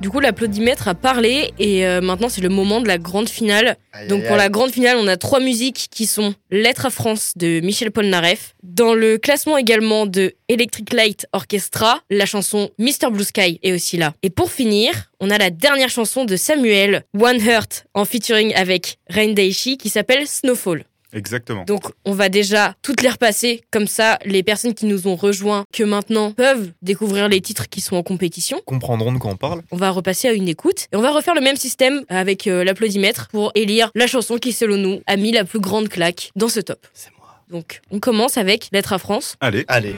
[0.00, 3.76] Du coup, l'applaudimètre a parlé et euh, maintenant c'est le moment de la grande finale.
[3.92, 6.90] Aïe, Donc aïe, pour la grande finale, on a trois musiques qui sont Lettre à
[6.90, 8.54] France de Michel Polnareff.
[8.62, 13.10] Dans le classement également de Electric Light Orchestra, la chanson Mr.
[13.12, 14.14] Blue Sky est aussi là.
[14.22, 18.96] Et pour finir, on a la dernière chanson de Samuel, One Heart, en featuring avec
[19.10, 20.84] Rain Daishi qui s'appelle Snowfall.
[21.12, 21.64] Exactement.
[21.64, 25.64] Donc on va déjà toutes les repasser, comme ça les personnes qui nous ont rejoints
[25.72, 28.60] que maintenant peuvent découvrir les titres qui sont en compétition.
[28.64, 29.62] Comprendront de quoi on parle.
[29.70, 32.64] On va repasser à une écoute et on va refaire le même système avec euh,
[32.64, 36.48] l'applaudimètre pour élire la chanson qui selon nous a mis la plus grande claque dans
[36.48, 36.86] ce top.
[36.94, 37.40] C'est moi.
[37.50, 39.36] Donc on commence avec Lettre à France.
[39.40, 39.64] Allez.
[39.68, 39.94] Allez.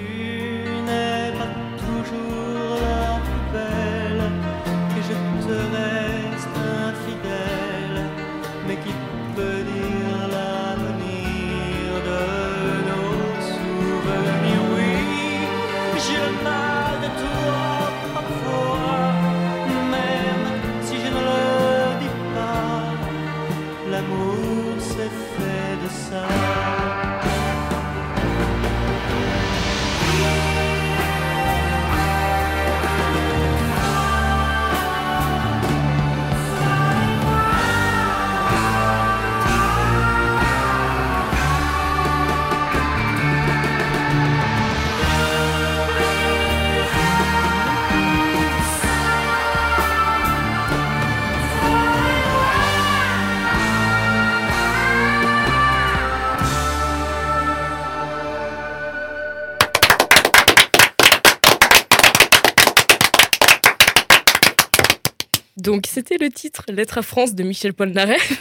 [66.74, 68.32] Lettre à France de Michel Polnareff.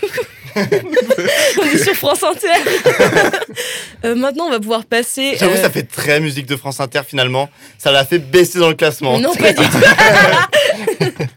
[0.55, 2.47] on est sur France Inter.
[4.03, 5.36] Euh, maintenant, on va pouvoir passer.
[5.38, 7.51] J'avoue, euh, ça fait très musique de France Inter finalement.
[7.77, 9.19] Ça l'a fait baisser dans le classement.
[9.19, 9.77] Non, pas du tout.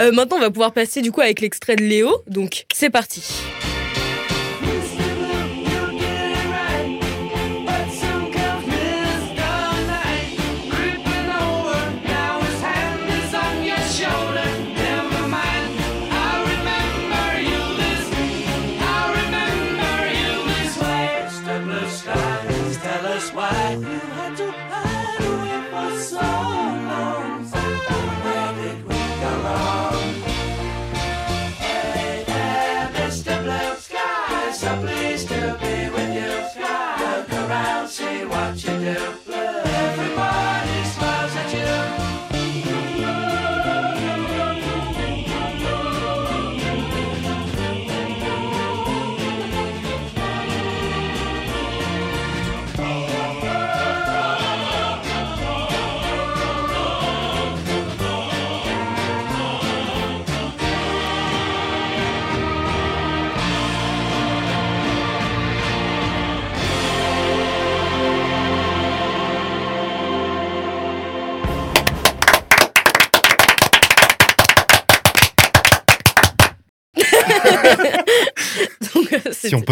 [0.00, 2.22] Euh, maintenant, on va pouvoir passer du coup avec l'extrait de Léo.
[2.26, 3.22] Donc, c'est parti.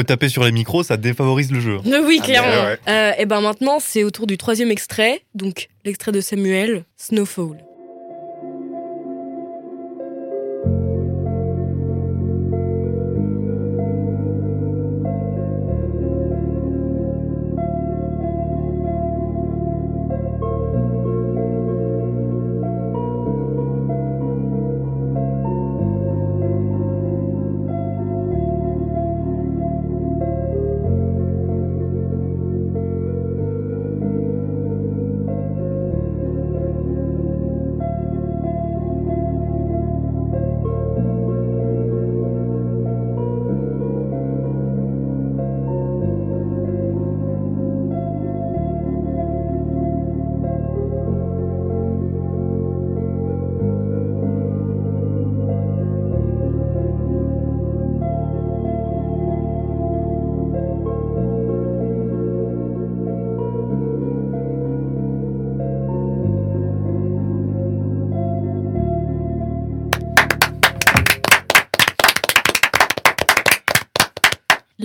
[0.03, 1.78] Peut taper sur les micros, ça défavorise le jeu.
[1.84, 2.64] Oui, Ah, clairement.
[2.64, 5.22] ouais, Euh, et ben maintenant, c'est au tour du troisième extrait.
[5.34, 7.59] Donc, l'extrait de Samuel, Snowfall.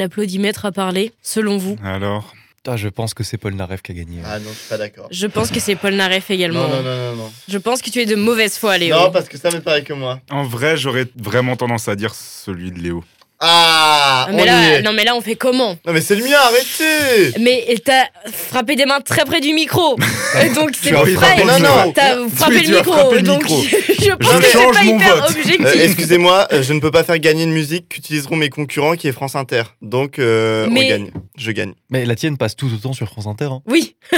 [0.07, 1.77] L'applaudimètre a parlé, selon vous.
[1.83, 2.33] Alors
[2.65, 4.19] Ah, je pense que c'est Paul Naref qui a gagné.
[4.25, 5.07] Ah non, je suis pas d'accord.
[5.11, 6.61] Je pense que c'est Paul Naref également.
[6.65, 7.31] Non, non, non, non, non.
[7.49, 8.95] Je pense que tu es de mauvaise foi, Léo.
[8.95, 10.21] Non, parce que ça m'est pareil que moi.
[10.29, 13.03] En vrai, j'aurais vraiment tendance à dire celui de Léo.
[13.39, 14.81] Ah, on mais y là, est.
[14.81, 18.75] non, mais là, on fait comment Non, mais c'est le mien, arrêtez Mais t'as frappé
[18.75, 19.95] des mains très près du micro.
[20.55, 21.35] Donc c'est frappé ça.
[21.37, 21.91] le micro.
[21.93, 22.93] T'as frappé Oui, le micro.
[22.93, 23.61] frappé le donc micro.
[23.63, 25.29] je pense Je que c'est change pas mon hyper vote.
[25.29, 25.61] objectif.
[25.65, 29.07] Euh, Excusez-moi, euh, je ne peux pas faire gagner une musique qu'utiliseront mes concurrents qui
[29.07, 29.63] est France Inter.
[29.83, 31.11] Donc, euh, Mais- on gagne.
[31.37, 31.73] Je gagne.
[31.91, 33.45] Mais la tienne passe tout autant sur France Inter.
[33.51, 33.61] hein.
[33.67, 33.95] Oui.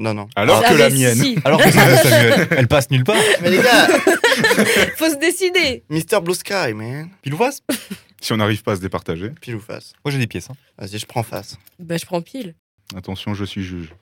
[0.00, 0.28] Non, non.
[0.36, 1.16] Alors Ah, que la mienne.
[1.20, 1.36] si.
[1.44, 3.16] Alors que Samuel, elle passe nulle part.
[3.42, 3.88] Mais les gars,
[4.96, 5.82] Faut se décider.
[5.90, 6.20] Mr.
[6.22, 7.08] Blue Sky, man.
[7.20, 7.62] Pile ou face
[8.20, 10.50] Si on n'arrive pas à se départager, Pile ou face Moi j'ai des pièces.
[10.50, 10.54] hein.
[10.78, 11.56] Vas-y, je prends face.
[11.78, 12.54] Bah, je prends pile.
[12.96, 13.94] attention, je suis juge.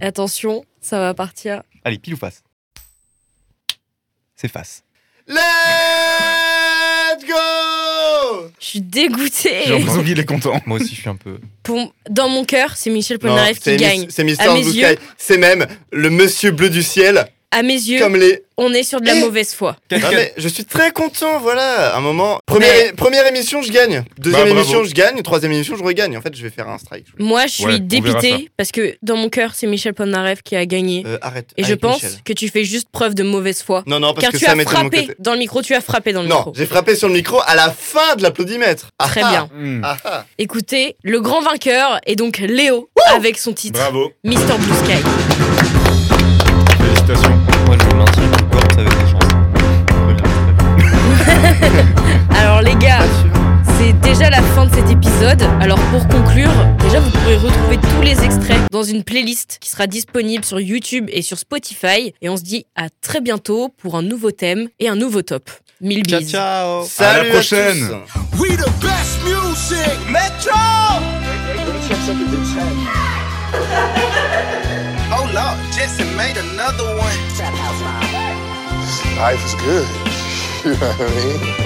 [0.00, 1.62] Attention, ça va partir.
[1.84, 2.42] Allez, pile ou face
[4.36, 4.84] C'est face.
[5.28, 9.66] Let's go Je suis dégoûtée.
[9.66, 10.60] Jean-François il est content.
[10.66, 11.38] Moi aussi, je suis un peu.
[11.62, 14.06] Pour- Dans mon cœur, c'est Michel Polnareff qui gagne.
[14.10, 14.86] C'est mes Blue yeux.
[14.96, 14.98] Sky.
[15.16, 18.42] C'est même le monsieur bleu du ciel À mes yeux, Comme les.
[18.56, 19.76] on est sur de la mauvaise foi.
[19.90, 21.94] Non, mais je suis très content, voilà.
[21.94, 22.38] Un moment.
[22.46, 24.04] Première, Mais- première émission, je gagne.
[24.18, 25.20] Deuxième Bah, émission, je gagne.
[25.20, 26.16] Troisième émission, je regagne.
[26.16, 27.04] En fait, je vais faire un strike.
[27.18, 30.64] Moi, je suis Ouais, dépitée parce que dans mon cœur, c'est Michel Polnareff qui a
[30.64, 31.02] gagné.
[31.06, 31.50] Euh, arrête.
[31.58, 32.18] Et je pense Michel.
[32.24, 33.82] que tu fais juste preuve de mauvaise foi.
[33.86, 36.14] Non, non, parce Car que tu ça as frappé dans le micro, tu as frappé
[36.14, 36.52] dans le Non, micro.
[36.56, 38.88] j'ai frappé sur le micro à la fin de l'applaudimètre.
[38.98, 39.30] Ah, Très ah.
[39.30, 39.80] bien.
[39.84, 40.24] Ah, ah.
[40.38, 44.10] Écoutez, le grand vainqueur est donc Léo avec son titre Bravo.
[44.24, 44.34] Mr.
[44.58, 45.02] Blue Sky.
[47.08, 48.22] Moi, je maintiens
[48.78, 49.18] avec des chansons.
[52.38, 53.00] Alors les gars,
[53.78, 55.42] c'est déjà la fin de cet épisode.
[55.60, 59.86] Alors pour conclure, déjà vous pourrez retrouver tous les extraits dans une playlist qui sera
[59.88, 62.14] disponible sur YouTube et sur Spotify.
[62.22, 65.50] Et on se dit à très bientôt pour un nouveau thème et un nouveau top.
[65.80, 66.30] Mille Ciao, bises.
[66.30, 66.84] ciao.
[66.86, 67.88] Salut À la prochaine.
[67.88, 68.40] tous.
[68.40, 70.52] We the best music, Metro.
[75.34, 77.18] Lord, Jesse made another one.
[79.16, 79.88] Life is good.
[80.64, 81.61] You know what I mean?